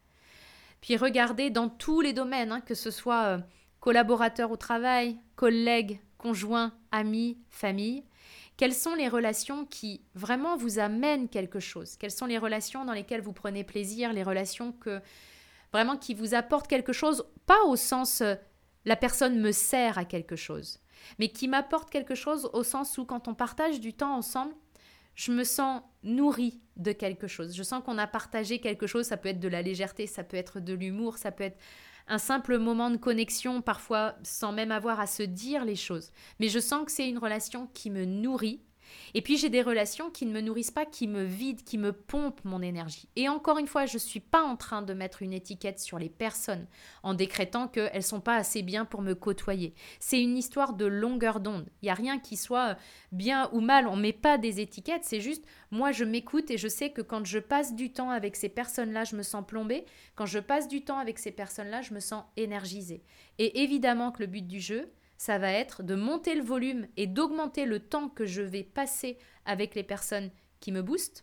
Puis 0.80 0.96
regardez 0.96 1.50
dans 1.50 1.68
tous 1.68 2.00
les 2.00 2.14
domaines, 2.14 2.52
hein, 2.52 2.62
que 2.62 2.74
ce 2.74 2.90
soit 2.90 3.24
euh, 3.24 3.38
collaborateur 3.80 4.52
au 4.52 4.56
travail, 4.56 5.18
collègues, 5.36 6.00
conjoints, 6.16 6.72
amis, 6.92 7.36
famille, 7.50 8.04
quelles 8.56 8.72
sont 8.72 8.94
les 8.94 9.08
relations 9.08 9.66
qui 9.66 10.00
vraiment 10.14 10.56
vous 10.56 10.78
amènent 10.78 11.28
quelque 11.28 11.60
chose? 11.60 11.98
Quelles 11.98 12.10
sont 12.10 12.24
les 12.24 12.38
relations 12.38 12.86
dans 12.86 12.94
lesquelles 12.94 13.20
vous 13.20 13.34
prenez 13.34 13.64
plaisir, 13.64 14.14
les 14.14 14.22
relations 14.22 14.72
que 14.72 15.02
vraiment 15.74 15.96
qui 15.96 16.14
vous 16.14 16.34
apportent 16.34 16.68
quelque 16.68 16.92
chose, 16.92 17.26
pas 17.46 17.64
au 17.64 17.74
sens 17.74 18.20
euh, 18.20 18.36
la 18.84 18.94
personne 18.94 19.40
me 19.40 19.50
sert 19.50 19.98
à 19.98 20.04
quelque 20.04 20.36
chose, 20.36 20.78
mais 21.18 21.28
qui 21.28 21.48
m'apportent 21.48 21.90
quelque 21.90 22.14
chose 22.14 22.48
au 22.52 22.62
sens 22.62 22.96
où 22.96 23.04
quand 23.04 23.26
on 23.26 23.34
partage 23.34 23.80
du 23.80 23.92
temps 23.92 24.14
ensemble, 24.14 24.54
je 25.16 25.32
me 25.32 25.42
sens 25.42 25.82
nourrie 26.04 26.60
de 26.76 26.92
quelque 26.92 27.26
chose. 27.26 27.56
Je 27.56 27.62
sens 27.62 27.82
qu'on 27.84 27.98
a 27.98 28.06
partagé 28.06 28.60
quelque 28.60 28.86
chose, 28.86 29.06
ça 29.06 29.16
peut 29.16 29.30
être 29.30 29.40
de 29.40 29.48
la 29.48 29.62
légèreté, 29.62 30.06
ça 30.06 30.22
peut 30.22 30.36
être 30.36 30.60
de 30.60 30.74
l'humour, 30.74 31.18
ça 31.18 31.32
peut 31.32 31.44
être 31.44 31.58
un 32.06 32.18
simple 32.18 32.58
moment 32.58 32.90
de 32.90 32.96
connexion, 32.96 33.60
parfois 33.60 34.14
sans 34.22 34.52
même 34.52 34.70
avoir 34.70 35.00
à 35.00 35.08
se 35.08 35.24
dire 35.24 35.64
les 35.64 35.76
choses. 35.76 36.12
Mais 36.38 36.48
je 36.48 36.60
sens 36.60 36.84
que 36.84 36.92
c'est 36.92 37.08
une 37.08 37.18
relation 37.18 37.66
qui 37.74 37.90
me 37.90 38.04
nourrit 38.04 38.62
et 39.14 39.22
puis 39.22 39.36
j'ai 39.36 39.48
des 39.48 39.62
relations 39.62 40.10
qui 40.10 40.26
ne 40.26 40.32
me 40.32 40.40
nourrissent 40.40 40.70
pas, 40.70 40.86
qui 40.86 41.06
me 41.06 41.22
vident, 41.22 41.62
qui 41.64 41.78
me 41.78 41.92
pompent 41.92 42.44
mon 42.44 42.62
énergie. 42.62 43.08
Et 43.16 43.28
encore 43.28 43.58
une 43.58 43.66
fois, 43.66 43.86
je 43.86 43.94
ne 43.94 44.00
suis 44.00 44.20
pas 44.20 44.42
en 44.42 44.56
train 44.56 44.82
de 44.82 44.94
mettre 44.94 45.22
une 45.22 45.32
étiquette 45.32 45.78
sur 45.78 45.98
les 45.98 46.08
personnes 46.08 46.66
en 47.02 47.14
décrétant 47.14 47.68
qu'elles 47.68 47.94
ne 47.94 48.00
sont 48.00 48.20
pas 48.20 48.36
assez 48.36 48.62
bien 48.62 48.84
pour 48.84 49.02
me 49.02 49.14
côtoyer. 49.14 49.74
C'est 50.00 50.22
une 50.22 50.36
histoire 50.36 50.74
de 50.74 50.86
longueur 50.86 51.40
d'onde. 51.40 51.68
Il 51.82 51.86
n'y 51.86 51.90
a 51.90 51.94
rien 51.94 52.18
qui 52.18 52.36
soit 52.36 52.76
bien 53.12 53.48
ou 53.52 53.60
mal. 53.60 53.86
On 53.86 53.96
ne 53.96 54.02
met 54.02 54.12
pas 54.12 54.38
des 54.38 54.60
étiquettes. 54.60 55.04
C'est 55.04 55.20
juste, 55.20 55.44
moi, 55.70 55.92
je 55.92 56.04
m'écoute 56.04 56.50
et 56.50 56.58
je 56.58 56.68
sais 56.68 56.90
que 56.90 57.02
quand 57.02 57.24
je 57.24 57.38
passe 57.38 57.74
du 57.74 57.92
temps 57.92 58.10
avec 58.10 58.36
ces 58.36 58.48
personnes-là, 58.48 59.04
je 59.04 59.16
me 59.16 59.22
sens 59.22 59.44
plombée. 59.46 59.84
Quand 60.14 60.26
je 60.26 60.38
passe 60.38 60.68
du 60.68 60.82
temps 60.82 60.98
avec 60.98 61.18
ces 61.18 61.32
personnes-là, 61.32 61.82
je 61.82 61.94
me 61.94 62.00
sens 62.00 62.24
énergisée. 62.36 63.02
Et 63.38 63.62
évidemment 63.62 64.12
que 64.12 64.20
le 64.20 64.26
but 64.26 64.46
du 64.46 64.60
jeu, 64.60 64.90
ça 65.16 65.38
va 65.38 65.52
être 65.52 65.82
de 65.82 65.94
monter 65.94 66.34
le 66.34 66.42
volume 66.42 66.86
et 66.96 67.06
d'augmenter 67.06 67.66
le 67.66 67.80
temps 67.80 68.08
que 68.08 68.26
je 68.26 68.42
vais 68.42 68.64
passer 68.64 69.18
avec 69.44 69.74
les 69.74 69.82
personnes 69.82 70.30
qui 70.60 70.72
me 70.72 70.82
boostent 70.82 71.22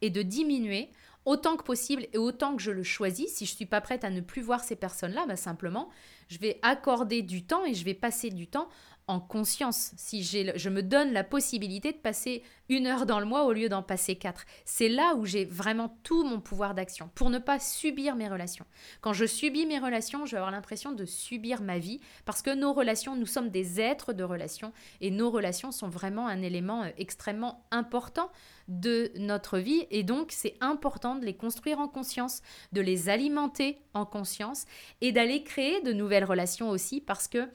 et 0.00 0.10
de 0.10 0.22
diminuer 0.22 0.90
autant 1.24 1.56
que 1.56 1.62
possible 1.62 2.06
et 2.12 2.18
autant 2.18 2.56
que 2.56 2.62
je 2.62 2.70
le 2.70 2.82
choisis. 2.82 3.32
Si 3.32 3.46
je 3.46 3.52
ne 3.52 3.56
suis 3.56 3.66
pas 3.66 3.80
prête 3.80 4.04
à 4.04 4.10
ne 4.10 4.20
plus 4.20 4.42
voir 4.42 4.64
ces 4.64 4.76
personnes-là, 4.76 5.24
bah 5.26 5.36
simplement, 5.36 5.88
je 6.28 6.38
vais 6.38 6.58
accorder 6.62 7.22
du 7.22 7.44
temps 7.44 7.64
et 7.64 7.74
je 7.74 7.84
vais 7.84 7.94
passer 7.94 8.30
du 8.30 8.48
temps 8.48 8.68
en 9.12 9.20
conscience, 9.20 9.92
si 9.96 10.24
je 10.24 10.68
me 10.70 10.82
donne 10.82 11.12
la 11.12 11.22
possibilité 11.22 11.92
de 11.92 11.98
passer 11.98 12.42
une 12.70 12.86
heure 12.86 13.04
dans 13.04 13.20
le 13.20 13.26
mois 13.26 13.44
au 13.44 13.52
lieu 13.52 13.68
d'en 13.68 13.82
passer 13.82 14.16
quatre. 14.16 14.46
C'est 14.64 14.88
là 14.88 15.14
où 15.16 15.26
j'ai 15.26 15.44
vraiment 15.44 15.98
tout 16.02 16.24
mon 16.24 16.40
pouvoir 16.40 16.74
d'action 16.74 17.10
pour 17.14 17.28
ne 17.28 17.38
pas 17.38 17.58
subir 17.58 18.16
mes 18.16 18.28
relations. 18.28 18.64
Quand 19.02 19.12
je 19.12 19.26
subis 19.26 19.66
mes 19.66 19.78
relations, 19.78 20.24
je 20.24 20.32
vais 20.32 20.38
avoir 20.38 20.50
l'impression 20.50 20.92
de 20.92 21.04
subir 21.04 21.60
ma 21.60 21.78
vie 21.78 22.00
parce 22.24 22.40
que 22.40 22.54
nos 22.54 22.72
relations, 22.72 23.14
nous 23.14 23.26
sommes 23.26 23.50
des 23.50 23.80
êtres 23.80 24.14
de 24.14 24.24
relations 24.24 24.72
et 25.02 25.10
nos 25.10 25.30
relations 25.30 25.72
sont 25.72 25.88
vraiment 25.88 26.26
un 26.26 26.40
élément 26.40 26.84
euh, 26.84 26.88
extrêmement 26.96 27.66
important 27.70 28.30
de 28.68 29.12
notre 29.16 29.58
vie 29.58 29.86
et 29.90 30.04
donc 30.04 30.32
c'est 30.32 30.56
important 30.60 31.16
de 31.16 31.26
les 31.26 31.34
construire 31.34 31.78
en 31.80 31.88
conscience, 31.88 32.40
de 32.72 32.80
les 32.80 33.10
alimenter 33.10 33.82
en 33.92 34.06
conscience 34.06 34.64
et 35.02 35.12
d'aller 35.12 35.42
créer 35.42 35.82
de 35.82 35.92
nouvelles 35.92 36.24
relations 36.24 36.70
aussi 36.70 37.02
parce 37.02 37.28
que 37.28 37.50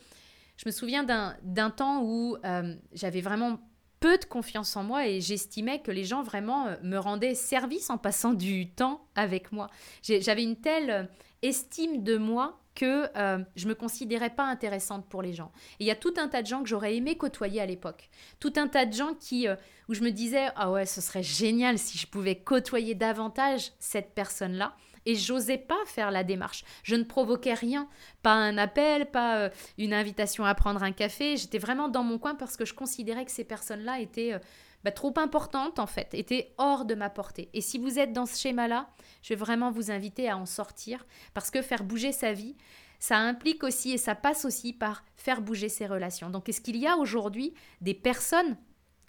je 0.58 0.64
me 0.66 0.72
souviens 0.72 1.04
d'un 1.04 1.70
temps 1.70 2.02
où 2.04 2.38
euh, 2.44 2.76
j'avais 2.94 3.22
vraiment 3.22 3.60
peu 4.00 4.18
de 4.18 4.26
confiance 4.26 4.76
en 4.76 4.84
moi 4.84 5.08
et 5.08 5.22
j'estimais 5.22 5.82
que 5.82 5.92
les 5.92 6.04
gens 6.04 6.24
vraiment 6.24 6.68
euh, 6.68 6.76
me 6.84 6.98
rendaient 6.98 7.36
service 7.36 7.90
en 7.90 7.98
passant 7.98 8.34
du 8.34 8.70
temps 8.70 9.08
avec 9.16 9.52
moi. 9.52 9.70
J'avais 10.04 10.44
une 10.44 10.56
telle 10.56 10.90
euh, 10.90 11.04
estime 11.42 12.04
de 12.04 12.18
moi 12.18 12.60
que 12.76 13.10
je 13.56 13.68
me 13.68 13.74
considérais 13.74 14.30
pas 14.30 14.46
intéressante 14.46 15.10
pour 15.10 15.24
les 15.24 15.34
gens. 15.34 15.52
Et 15.80 15.86
il 15.86 15.88
y 15.88 15.92
a 15.92 15.96
tout 15.96 16.14
un 16.18 16.28
tas 16.28 16.44
de 16.44 16.48
gens 16.48 16.62
que 16.62 16.70
j'aurais 16.70 16.96
aimé 16.96 17.18
côtoyer 17.18 17.60
à 17.60 17.66
l'époque. 17.66 18.08
Tout 18.40 18.54
un 18.56 18.68
tas 18.68 18.86
de 18.86 18.94
gens 18.94 19.16
qui, 19.20 19.48
où 19.90 19.96
je 19.96 20.02
me 20.02 20.12
disais, 20.12 20.50
ah 20.56 20.70
ouais, 20.70 20.86
ce 20.86 21.02
serait 21.02 21.24
génial 21.24 21.80
si 21.80 21.98
je 21.98 22.06
pouvais 22.06 22.36
côtoyer 22.36 22.94
davantage 22.94 23.72
cette 23.80 24.14
personne-là 24.14 24.76
et 25.08 25.16
j'osais 25.16 25.58
pas 25.58 25.80
faire 25.86 26.12
la 26.12 26.24
démarche. 26.24 26.66
Je 26.84 26.96
ne 26.96 27.04
provoquais 27.04 27.54
rien, 27.54 27.88
pas 28.22 28.34
un 28.34 28.58
appel, 28.58 29.10
pas 29.10 29.38
euh, 29.38 29.50
une 29.78 29.94
invitation 29.94 30.44
à 30.44 30.54
prendre 30.54 30.84
un 30.84 30.92
café. 30.92 31.38
J'étais 31.38 31.60
vraiment 31.60 31.88
dans 31.88 32.04
mon 32.04 32.20
coin 32.20 32.36
parce 32.36 32.58
que 32.58 32.66
je 32.66 32.74
considérais 32.74 33.24
que 33.24 33.32
ces 33.32 33.46
personnes-là 33.46 34.02
étaient 34.02 34.34
euh, 34.34 34.40
bah, 34.84 34.92
trop 34.92 35.14
importantes 35.16 35.80
en 35.80 35.88
fait, 35.88 36.14
étaient 36.14 36.54
hors 36.58 36.84
de 36.84 36.94
ma 36.94 37.10
portée. 37.10 37.50
Et 37.54 37.62
si 37.62 37.78
vous 37.78 37.98
êtes 37.98 38.12
dans 38.12 38.26
ce 38.26 38.38
schéma-là, 38.38 38.90
je 39.24 39.30
vais 39.30 39.40
vraiment 39.40 39.72
vous 39.72 39.92
inviter 39.92 40.30
à 40.30 40.38
en 40.38 40.46
sortir 40.46 41.06
parce 41.34 41.52
que 41.52 41.62
faire 41.62 41.86
bouger 41.86 42.12
sa 42.12 42.34
vie, 42.34 42.58
ça 43.00 43.18
implique 43.18 43.64
aussi 43.64 43.92
et 43.92 43.98
ça 43.98 44.14
passe 44.14 44.44
aussi 44.44 44.74
par 44.74 45.06
faire 45.16 45.42
bouger 45.42 45.70
ses 45.70 45.88
relations. 45.88 46.30
Donc 46.30 46.50
est-ce 46.50 46.60
qu'il 46.60 46.78
y 46.78 46.86
a 46.86 46.98
aujourd'hui 46.98 47.54
des 47.80 47.94
personnes 47.94 48.58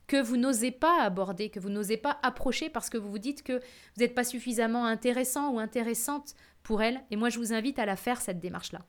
que 0.08 0.20
vous 0.20 0.36
n'osez 0.36 0.72
pas 0.72 1.02
aborder, 1.02 1.50
que 1.50 1.60
vous 1.60 1.68
n'osez 1.68 1.96
pas 1.96 2.18
approcher 2.22 2.68
parce 2.70 2.90
que 2.90 2.98
vous 2.98 3.10
vous 3.10 3.18
dites 3.18 3.44
que 3.44 3.52
vous 3.52 4.00
n'êtes 4.00 4.14
pas 4.14 4.24
suffisamment 4.24 4.86
intéressant 4.86 5.52
ou 5.52 5.60
intéressante 5.60 6.34
pour 6.64 6.82
elle. 6.82 7.00
Et 7.12 7.16
moi, 7.16 7.28
je 7.28 7.38
vous 7.38 7.52
invite 7.52 7.78
à 7.78 7.86
la 7.86 7.94
faire, 7.94 8.20
cette 8.20 8.40
démarche-là 8.40 8.80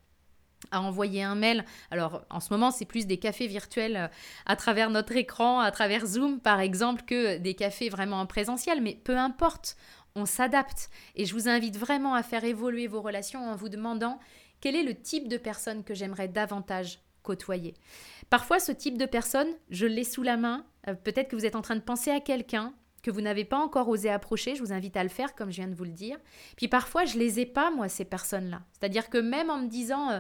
à 0.72 0.82
envoyer 0.82 1.24
un 1.24 1.36
mail. 1.36 1.64
Alors 1.90 2.26
en 2.30 2.42
ce 2.42 2.52
moment, 2.54 2.70
c'est 2.70 2.84
plus 2.84 3.08
des 3.08 3.18
cafés 3.18 3.48
virtuels 3.48 3.96
euh, 3.96 4.08
à 4.46 4.58
travers 4.58 4.90
notre 4.90 5.16
écran, 5.16 5.62
à 5.62 5.72
travers 5.72 6.06
Zoom 6.06 6.42
par 6.42 6.60
exemple, 6.60 7.04
que 7.04 7.38
des 7.38 7.54
cafés 7.54 7.88
vraiment 7.88 8.20
en 8.20 8.26
présentiel, 8.26 8.82
mais 8.82 8.96
peu 8.96 9.18
importe, 9.18 9.78
on 10.16 10.26
s'adapte. 10.26 10.90
Et 11.16 11.26
je 11.26 11.34
vous 11.34 11.48
invite 11.48 11.78
vraiment 11.78 12.14
à 12.14 12.24
faire 12.24 12.44
évoluer 12.44 12.88
vos 12.88 13.02
relations 13.02 13.50
en 13.50 13.56
vous 13.56 13.70
demandant 13.70 14.20
quel 14.60 14.76
est 14.76 14.84
le 14.84 14.96
type 14.96 15.30
de 15.30 15.38
personne 15.38 15.84
que 15.84 15.94
j'aimerais 15.94 16.28
davantage 16.28 17.00
côtoyer. 17.24 17.74
Parfois, 18.30 18.60
ce 18.60 18.72
type 18.72 18.98
de 18.98 19.06
personne, 19.06 19.50
je 19.70 19.86
l'ai 19.86 20.04
sous 20.04 20.24
la 20.24 20.38
main. 20.38 20.66
Euh, 20.90 20.94
peut-être 20.94 21.30
que 21.30 21.36
vous 21.36 21.46
êtes 21.46 21.56
en 21.56 21.62
train 21.62 21.76
de 21.76 21.82
penser 21.82 22.12
à 22.12 22.20
quelqu'un 22.20 22.74
que 23.02 23.12
vous 23.12 23.22
n'avez 23.22 23.46
pas 23.46 23.58
encore 23.58 23.88
osé 23.88 24.10
approcher, 24.10 24.56
je 24.56 24.62
vous 24.62 24.74
invite 24.74 24.98
à 24.98 25.04
le 25.04 25.10
faire 25.10 25.34
comme 25.34 25.52
je 25.52 25.58
viens 25.58 25.70
de 25.70 25.76
vous 25.76 25.86
le 25.86 25.92
dire. 25.92 26.18
Puis 26.58 26.68
parfois, 26.68 27.06
je 27.06 27.18
les 27.18 27.40
ai 27.40 27.46
pas, 27.46 27.72
moi, 27.72 27.88
ces 27.88 28.06
personnes-là. 28.06 28.62
C'est-à-dire 28.74 29.10
que 29.10 29.18
même 29.18 29.50
en 29.50 29.58
me 29.60 29.68
disant, 29.68 30.10
euh, 30.10 30.20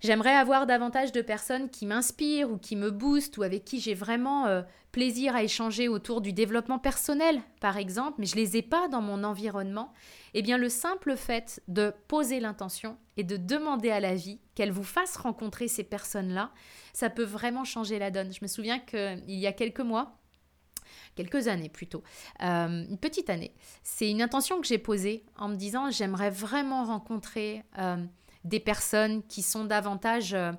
J'aimerais 0.00 0.34
avoir 0.34 0.66
davantage 0.66 1.12
de 1.12 1.20
personnes 1.20 1.68
qui 1.68 1.84
m'inspirent 1.84 2.50
ou 2.50 2.56
qui 2.56 2.74
me 2.74 2.90
boostent 2.90 3.36
ou 3.36 3.42
avec 3.42 3.64
qui 3.64 3.80
j'ai 3.80 3.94
vraiment 3.94 4.46
euh, 4.46 4.62
plaisir 4.92 5.36
à 5.36 5.42
échanger 5.42 5.88
autour 5.88 6.22
du 6.22 6.32
développement 6.32 6.78
personnel, 6.78 7.42
par 7.60 7.76
exemple, 7.76 8.14
mais 8.18 8.26
je 8.26 8.36
les 8.36 8.56
ai 8.56 8.62
pas 8.62 8.88
dans 8.88 9.02
mon 9.02 9.24
environnement. 9.24 9.92
Eh 10.32 10.40
bien, 10.40 10.56
le 10.56 10.70
simple 10.70 11.16
fait 11.16 11.62
de 11.68 11.92
poser 12.08 12.40
l'intention 12.40 12.96
et 13.18 13.24
de 13.24 13.36
demander 13.36 13.90
à 13.90 14.00
la 14.00 14.14
vie 14.14 14.40
qu'elle 14.54 14.72
vous 14.72 14.84
fasse 14.84 15.16
rencontrer 15.16 15.68
ces 15.68 15.84
personnes-là, 15.84 16.50
ça 16.94 17.10
peut 17.10 17.24
vraiment 17.24 17.64
changer 17.64 17.98
la 17.98 18.10
donne. 18.10 18.32
Je 18.32 18.40
me 18.40 18.48
souviens 18.48 18.78
qu'il 18.78 19.22
y 19.26 19.46
a 19.46 19.52
quelques 19.52 19.80
mois, 19.80 20.18
quelques 21.14 21.46
années 21.48 21.68
plutôt, 21.68 22.02
euh, 22.42 22.84
une 22.88 22.98
petite 22.98 23.30
année. 23.30 23.54
C'est 23.82 24.10
une 24.10 24.22
intention 24.22 24.60
que 24.60 24.66
j'ai 24.66 24.78
posée 24.78 25.24
en 25.36 25.48
me 25.48 25.56
disant 25.56 25.90
j'aimerais 25.90 26.30
vraiment 26.30 26.84
rencontrer 26.84 27.62
euh, 27.78 28.04
des 28.44 28.60
personnes 28.60 29.22
qui 29.24 29.42
sont 29.42 29.64
davantage 29.64 30.34
euh, 30.34 30.52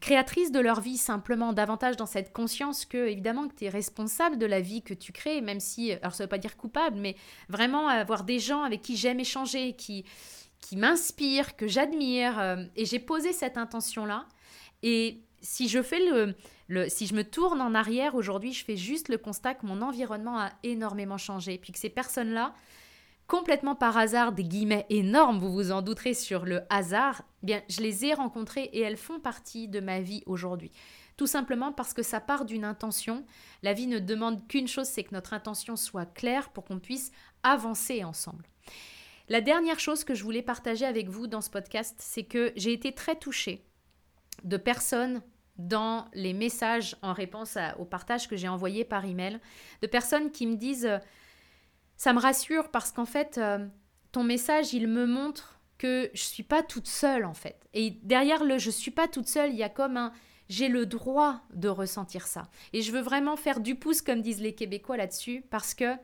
créatrices 0.00 0.50
de 0.50 0.60
leur 0.60 0.80
vie 0.80 0.96
simplement, 0.96 1.52
davantage 1.52 1.96
dans 1.96 2.06
cette 2.06 2.32
conscience 2.32 2.86
que 2.86 3.08
évidemment 3.08 3.48
que 3.48 3.54
tu 3.54 3.64
es 3.66 3.68
responsable 3.68 4.38
de 4.38 4.46
la 4.46 4.60
vie 4.60 4.82
que 4.82 4.94
tu 4.94 5.12
crées, 5.12 5.40
même 5.40 5.60
si, 5.60 5.92
alors 5.92 6.14
ça 6.14 6.22
ne 6.22 6.26
veut 6.26 6.30
pas 6.30 6.38
dire 6.38 6.56
coupable, 6.56 6.96
mais 6.98 7.16
vraiment 7.48 7.88
avoir 7.88 8.24
des 8.24 8.38
gens 8.38 8.62
avec 8.62 8.80
qui 8.80 8.96
j'aime 8.96 9.20
échanger, 9.20 9.74
qui, 9.74 10.04
qui 10.60 10.76
m'inspirent, 10.76 11.56
que 11.56 11.66
j'admire. 11.66 12.38
Euh, 12.38 12.64
et 12.76 12.86
j'ai 12.86 12.98
posé 12.98 13.32
cette 13.32 13.58
intention-là. 13.58 14.26
Et 14.82 15.20
si 15.42 15.68
je 15.68 15.82
fais 15.82 16.00
le, 16.00 16.34
le, 16.68 16.88
si 16.88 17.06
je 17.06 17.14
me 17.14 17.24
tourne 17.24 17.60
en 17.60 17.74
arrière 17.74 18.14
aujourd'hui, 18.14 18.52
je 18.52 18.64
fais 18.64 18.76
juste 18.76 19.08
le 19.08 19.18
constat 19.18 19.54
que 19.54 19.66
mon 19.66 19.82
environnement 19.82 20.38
a 20.38 20.52
énormément 20.62 21.18
changé, 21.18 21.58
puis 21.58 21.72
que 21.72 21.78
ces 21.78 21.90
personnes-là, 21.90 22.54
complètement 23.32 23.74
par 23.74 23.96
hasard, 23.96 24.32
des 24.32 24.44
guillemets 24.44 24.84
énormes, 24.90 25.38
vous 25.38 25.50
vous 25.50 25.72
en 25.72 25.80
douterez 25.80 26.12
sur 26.12 26.44
le 26.44 26.60
hasard, 26.68 27.22
eh 27.42 27.46
bien, 27.46 27.62
je 27.70 27.80
les 27.80 28.04
ai 28.04 28.12
rencontrées 28.12 28.68
et 28.74 28.80
elles 28.80 28.98
font 28.98 29.20
partie 29.20 29.68
de 29.68 29.80
ma 29.80 30.00
vie 30.00 30.22
aujourd'hui. 30.26 30.70
Tout 31.16 31.26
simplement 31.26 31.72
parce 31.72 31.94
que 31.94 32.02
ça 32.02 32.20
part 32.20 32.44
d'une 32.44 32.66
intention. 32.66 33.24
La 33.62 33.72
vie 33.72 33.86
ne 33.86 34.00
demande 34.00 34.46
qu'une 34.48 34.68
chose, 34.68 34.86
c'est 34.86 35.02
que 35.02 35.14
notre 35.14 35.32
intention 35.32 35.76
soit 35.76 36.04
claire 36.04 36.50
pour 36.50 36.66
qu'on 36.66 36.78
puisse 36.78 37.10
avancer 37.42 38.04
ensemble. 38.04 38.44
La 39.30 39.40
dernière 39.40 39.80
chose 39.80 40.04
que 40.04 40.14
je 40.14 40.24
voulais 40.24 40.42
partager 40.42 40.84
avec 40.84 41.08
vous 41.08 41.26
dans 41.26 41.40
ce 41.40 41.48
podcast, 41.48 41.96
c'est 42.00 42.24
que 42.24 42.52
j'ai 42.54 42.74
été 42.74 42.92
très 42.92 43.16
touchée 43.16 43.64
de 44.44 44.58
personnes 44.58 45.22
dans 45.56 46.06
les 46.12 46.34
messages 46.34 46.96
en 47.00 47.14
réponse 47.14 47.56
au 47.78 47.86
partage 47.86 48.28
que 48.28 48.36
j'ai 48.36 48.48
envoyé 48.48 48.84
par 48.84 49.06
email, 49.06 49.40
de 49.80 49.86
personnes 49.86 50.32
qui 50.32 50.46
me 50.46 50.56
disent 50.56 51.00
ça 52.02 52.12
me 52.12 52.18
rassure 52.18 52.68
parce 52.72 52.90
qu'en 52.90 53.04
fait, 53.04 53.38
euh, 53.38 53.64
ton 54.10 54.24
message, 54.24 54.74
il 54.74 54.88
me 54.88 55.06
montre 55.06 55.60
que 55.78 56.10
je 56.14 56.22
suis 56.24 56.42
pas 56.42 56.64
toute 56.64 56.88
seule 56.88 57.24
en 57.24 57.32
fait. 57.32 57.60
Et 57.74 57.90
derrière 58.02 58.42
le 58.42 58.58
je 58.58 58.70
suis 58.70 58.90
pas 58.90 59.06
toute 59.06 59.28
seule, 59.28 59.52
il 59.52 59.56
y 59.56 59.62
a 59.62 59.68
comme 59.68 59.96
un 59.96 60.12
j'ai 60.48 60.66
le 60.66 60.84
droit 60.84 61.42
de 61.54 61.68
ressentir 61.68 62.26
ça. 62.26 62.48
Et 62.72 62.82
je 62.82 62.90
veux 62.90 63.02
vraiment 63.02 63.36
faire 63.36 63.60
du 63.60 63.76
pouce 63.76 64.02
comme 64.02 64.20
disent 64.20 64.40
les 64.40 64.52
Québécois 64.52 64.96
là-dessus 64.96 65.44
parce 65.48 65.74
que 65.74 65.94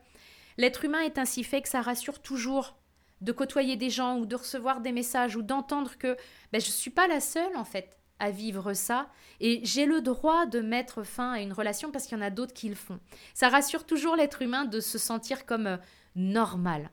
l'être 0.57 0.85
humain 0.85 1.01
est 1.01 1.17
ainsi 1.17 1.43
fait 1.43 1.61
que 1.61 1.67
ça 1.67 1.81
rassure 1.81 2.21
toujours 2.21 2.77
de 3.19 3.33
côtoyer 3.33 3.75
des 3.75 3.89
gens 3.89 4.19
ou 4.19 4.25
de 4.25 4.37
recevoir 4.37 4.79
des 4.79 4.93
messages 4.93 5.35
ou 5.35 5.41
d'entendre 5.41 5.97
que 5.97 6.15
ben, 6.53 6.61
je 6.61 6.71
suis 6.71 6.91
pas 6.91 7.09
la 7.09 7.19
seule 7.19 7.57
en 7.57 7.65
fait 7.65 7.98
à 8.19 8.31
vivre 8.31 8.73
ça 8.73 9.09
et 9.39 9.61
j'ai 9.63 9.85
le 9.85 10.01
droit 10.01 10.45
de 10.45 10.59
mettre 10.59 11.03
fin 11.03 11.31
à 11.33 11.39
une 11.39 11.53
relation 11.53 11.91
parce 11.91 12.05
qu'il 12.05 12.17
y 12.17 12.21
en 12.21 12.23
a 12.23 12.29
d'autres 12.29 12.53
qui 12.53 12.69
le 12.69 12.75
font. 12.75 12.99
Ça 13.33 13.49
rassure 13.49 13.85
toujours 13.85 14.15
l'être 14.15 14.41
humain 14.41 14.65
de 14.65 14.79
se 14.79 14.97
sentir 14.97 15.45
comme 15.45 15.67
euh, 15.67 15.77
normal. 16.15 16.91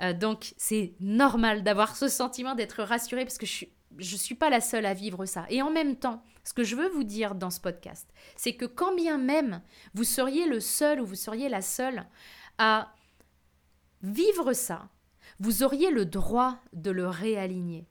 Euh, 0.00 0.12
donc 0.12 0.54
c'est 0.56 0.94
normal 1.00 1.62
d'avoir 1.62 1.96
ce 1.96 2.08
sentiment 2.08 2.54
d'être 2.54 2.82
rassuré 2.82 3.24
parce 3.24 3.38
que 3.38 3.46
je 3.46 3.52
suis 3.52 3.72
je 3.98 4.16
suis 4.16 4.34
pas 4.34 4.50
la 4.50 4.60
seule 4.60 4.86
à 4.86 4.94
vivre 4.94 5.26
ça. 5.26 5.44
Et 5.50 5.62
en 5.62 5.70
même 5.70 5.96
temps, 5.96 6.22
ce 6.44 6.52
que 6.52 6.64
je 6.64 6.76
veux 6.76 6.88
vous 6.88 7.04
dire 7.04 7.34
dans 7.34 7.50
ce 7.50 7.60
podcast, 7.60 8.08
c'est 8.36 8.54
que 8.54 8.64
quand 8.64 8.94
bien 8.94 9.18
même 9.18 9.60
vous 9.94 10.04
seriez 10.04 10.46
le 10.46 10.60
seul 10.60 11.00
ou 11.00 11.06
vous 11.06 11.14
seriez 11.14 11.48
la 11.48 11.62
seule 11.62 12.06
à 12.58 12.94
vivre 14.02 14.52
ça, 14.52 14.88
vous 15.40 15.62
auriez 15.62 15.90
le 15.90 16.04
droit 16.04 16.56
de 16.72 16.90
le 16.90 17.08
réaligner. 17.08 17.86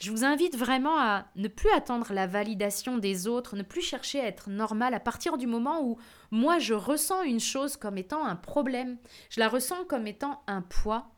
Je 0.00 0.10
vous 0.10 0.24
invite 0.24 0.56
vraiment 0.56 0.98
à 0.98 1.26
ne 1.36 1.48
plus 1.48 1.70
attendre 1.70 2.12
la 2.12 2.26
validation 2.26 2.98
des 2.98 3.26
autres, 3.26 3.56
ne 3.56 3.62
plus 3.62 3.82
chercher 3.82 4.20
à 4.20 4.26
être 4.26 4.50
normal 4.50 4.94
à 4.94 5.00
partir 5.00 5.38
du 5.38 5.46
moment 5.46 5.82
où 5.82 5.98
moi 6.30 6.58
je 6.58 6.74
ressens 6.74 7.22
une 7.22 7.40
chose 7.40 7.76
comme 7.76 7.98
étant 7.98 8.24
un 8.24 8.36
problème, 8.36 8.98
je 9.30 9.40
la 9.40 9.48
ressens 9.48 9.84
comme 9.84 10.06
étant 10.06 10.42
un 10.46 10.62
poids. 10.62 11.10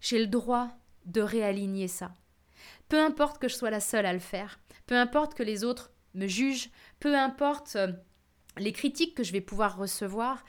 J'ai 0.00 0.18
le 0.18 0.26
droit 0.26 0.68
de 1.04 1.20
réaligner 1.20 1.88
ça. 1.88 2.12
Peu 2.88 3.00
importe 3.00 3.40
que 3.40 3.48
je 3.48 3.54
sois 3.54 3.70
la 3.70 3.80
seule 3.80 4.06
à 4.06 4.12
le 4.12 4.18
faire, 4.18 4.60
peu 4.86 4.96
importe 4.96 5.34
que 5.34 5.42
les 5.42 5.64
autres 5.64 5.90
me 6.14 6.26
jugent, 6.26 6.70
peu 7.00 7.16
importe 7.16 7.76
euh, 7.76 7.92
les 8.58 8.72
critiques 8.72 9.14
que 9.14 9.24
je 9.24 9.32
vais 9.32 9.40
pouvoir 9.40 9.76
recevoir, 9.76 10.44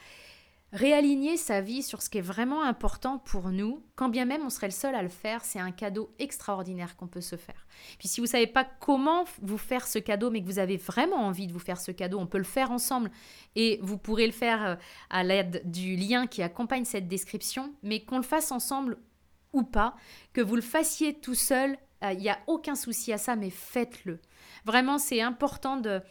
Réaligner 0.74 1.38
sa 1.38 1.62
vie 1.62 1.84
sur 1.84 2.01
ce 2.01 2.10
qui 2.10 2.18
est 2.18 2.22
vraiment 2.22 2.63
important 2.63 3.20
pour 3.20 3.50
nous, 3.50 3.84
quand 3.96 4.10
bien 4.10 4.25
même 4.25 4.42
on 4.44 4.50
serait 4.50 4.68
le 4.68 4.72
seul 4.72 4.96
à 4.96 5.03
le 5.03 5.08
faire, 5.08 5.46
c'est 5.46 5.60
un 5.60 5.70
cadeau 5.70 6.10
extraordinaire 6.18 6.98
qu'on 6.98 7.06
peut 7.06 7.22
se 7.22 7.36
faire. 7.36 7.68
Puis 8.00 8.08
si 8.08 8.20
vous 8.20 8.25
ne 8.25 8.32
savez 8.32 8.48
pas 8.48 8.65
comment 8.80 9.25
vous 9.44 9.60
faire 9.60 9.86
ce 9.86 10.00
cadeau, 10.00 10.32
mais 10.32 10.42
que 10.42 10.48
vous 10.48 10.58
avez 10.58 10.77
vraiment 10.77 11.27
envie 11.27 11.46
de 11.46 11.53
vous 11.53 11.60
faire 11.60 11.80
ce 11.80 11.92
cadeau, 11.92 12.18
on 12.18 12.25
peut 12.25 12.39
le 12.39 12.44
faire 12.44 12.72
ensemble 12.72 13.12
et 13.56 13.77
vous 13.84 14.00
pourrez 14.00 14.25
le 14.25 14.32
faire 14.32 14.65
euh, 14.65 14.75
à 15.12 15.24
l'aide 15.24 15.62
du 15.70 15.96
lien 15.96 16.25
qui 16.25 16.42
accompagne 16.42 16.86
cette 16.86 17.08
description, 17.08 17.72
mais 17.84 18.03
qu'on 18.03 18.18
le 18.18 18.24
fasse 18.24 18.51
ensemble 18.51 18.98
ou 19.53 19.62
pas, 19.62 19.96
que 20.34 20.42
vous 20.42 20.56
le 20.56 20.63
fassiez 20.63 21.13
tout 21.13 21.36
seul, 21.36 21.77
euh, 22.03 22.13
il 22.13 22.20
n'y 22.20 22.30
a 22.30 22.39
aucun 22.48 22.74
souci 22.74 23.13
à 23.13 23.20
ça, 23.20 23.36
mais 23.36 23.51
faites-le. 23.51 24.20
Vraiment, 24.65 24.98
c'est 24.98 25.22
important 25.22 25.77
de 25.77 26.01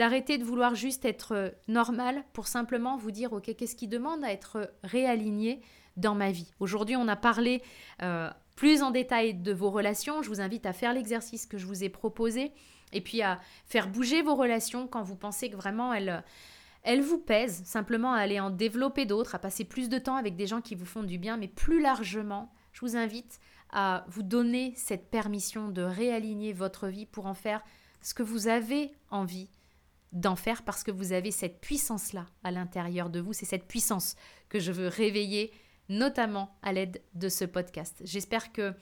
d'arrêter 0.00 0.38
de 0.38 0.44
vouloir 0.44 0.74
juste 0.74 1.04
être 1.04 1.32
euh, 1.32 1.50
normal 1.68 2.24
pour 2.32 2.46
simplement 2.46 2.96
vous 2.96 3.10
dire, 3.10 3.34
ok, 3.34 3.54
qu'est-ce 3.54 3.76
qui 3.76 3.86
demande 3.86 4.24
à 4.24 4.32
être 4.32 4.72
réaligné 4.82 5.60
dans 5.98 6.14
ma 6.14 6.30
vie? 6.30 6.54
Aujourd'hui, 6.58 6.96
on 6.96 7.06
a 7.06 7.16
parlé 7.16 7.60
euh, 8.00 8.30
plus 8.56 8.82
en 8.82 8.92
détail 8.92 9.34
de 9.34 9.52
vos 9.52 9.70
relations. 9.70 10.22
Je 10.22 10.30
vous 10.30 10.40
invite 10.40 10.64
à 10.64 10.72
faire 10.72 10.94
l'exercice 10.94 11.44
que 11.44 11.58
je 11.58 11.66
vous 11.66 11.84
ai 11.84 11.90
proposé 11.90 12.50
et 12.94 13.02
puis 13.02 13.20
à 13.20 13.40
faire 13.66 13.88
bouger 13.88 14.22
vos 14.22 14.34
relations 14.34 14.88
quand 14.88 15.02
vous 15.02 15.16
pensez 15.16 15.50
que 15.50 15.56
vraiment 15.56 15.92
elles, 15.92 16.24
elles 16.82 17.02
vous 17.02 17.18
pèsent, 17.18 17.62
simplement 17.66 18.14
à 18.14 18.20
aller 18.20 18.40
en 18.40 18.48
développer 18.48 19.04
d'autres, 19.04 19.34
à 19.34 19.38
passer 19.38 19.64
plus 19.66 19.90
de 19.90 19.98
temps 19.98 20.16
avec 20.16 20.34
des 20.34 20.46
gens 20.46 20.62
qui 20.62 20.76
vous 20.76 20.86
font 20.86 21.02
du 21.02 21.18
bien, 21.18 21.36
mais 21.36 21.48
plus 21.48 21.82
largement, 21.82 22.50
je 22.72 22.80
vous 22.80 22.96
invite 22.96 23.38
à 23.70 24.06
vous 24.08 24.22
donner 24.22 24.72
cette 24.76 25.10
permission 25.10 25.68
de 25.68 25.82
réaligner 25.82 26.54
votre 26.54 26.88
vie 26.88 27.04
pour 27.04 27.26
en 27.26 27.34
faire 27.34 27.60
ce 28.00 28.14
que 28.14 28.22
vous 28.22 28.48
avez 28.48 28.92
envie 29.10 29.50
d'en 30.12 30.36
faire 30.36 30.62
parce 30.62 30.82
que 30.82 30.90
vous 30.90 31.12
avez 31.12 31.30
cette 31.30 31.60
puissance-là 31.60 32.26
à 32.42 32.50
l'intérieur 32.50 33.10
de 33.10 33.20
vous. 33.20 33.32
C'est 33.32 33.46
cette 33.46 33.66
puissance 33.66 34.16
que 34.48 34.58
je 34.58 34.72
veux 34.72 34.88
réveiller, 34.88 35.52
notamment 35.88 36.56
à 36.62 36.72
l'aide 36.72 37.02
de 37.14 37.28
ce 37.28 37.44
podcast. 37.44 38.00
J'espère 38.04 38.52
que 38.52 38.74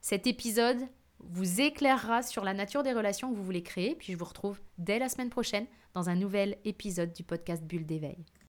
cet 0.00 0.26
épisode 0.26 0.80
vous 1.20 1.60
éclairera 1.60 2.22
sur 2.22 2.44
la 2.44 2.54
nature 2.54 2.82
des 2.82 2.92
relations 2.92 3.30
que 3.30 3.36
vous 3.36 3.44
voulez 3.44 3.62
créer. 3.62 3.94
Puis 3.94 4.12
je 4.12 4.18
vous 4.18 4.24
retrouve 4.24 4.60
dès 4.78 4.98
la 4.98 5.08
semaine 5.08 5.30
prochaine 5.30 5.66
dans 5.94 6.08
un 6.08 6.16
nouvel 6.16 6.58
épisode 6.64 7.12
du 7.12 7.22
podcast 7.22 7.62
Bulle 7.62 7.86
d'éveil. 7.86 8.24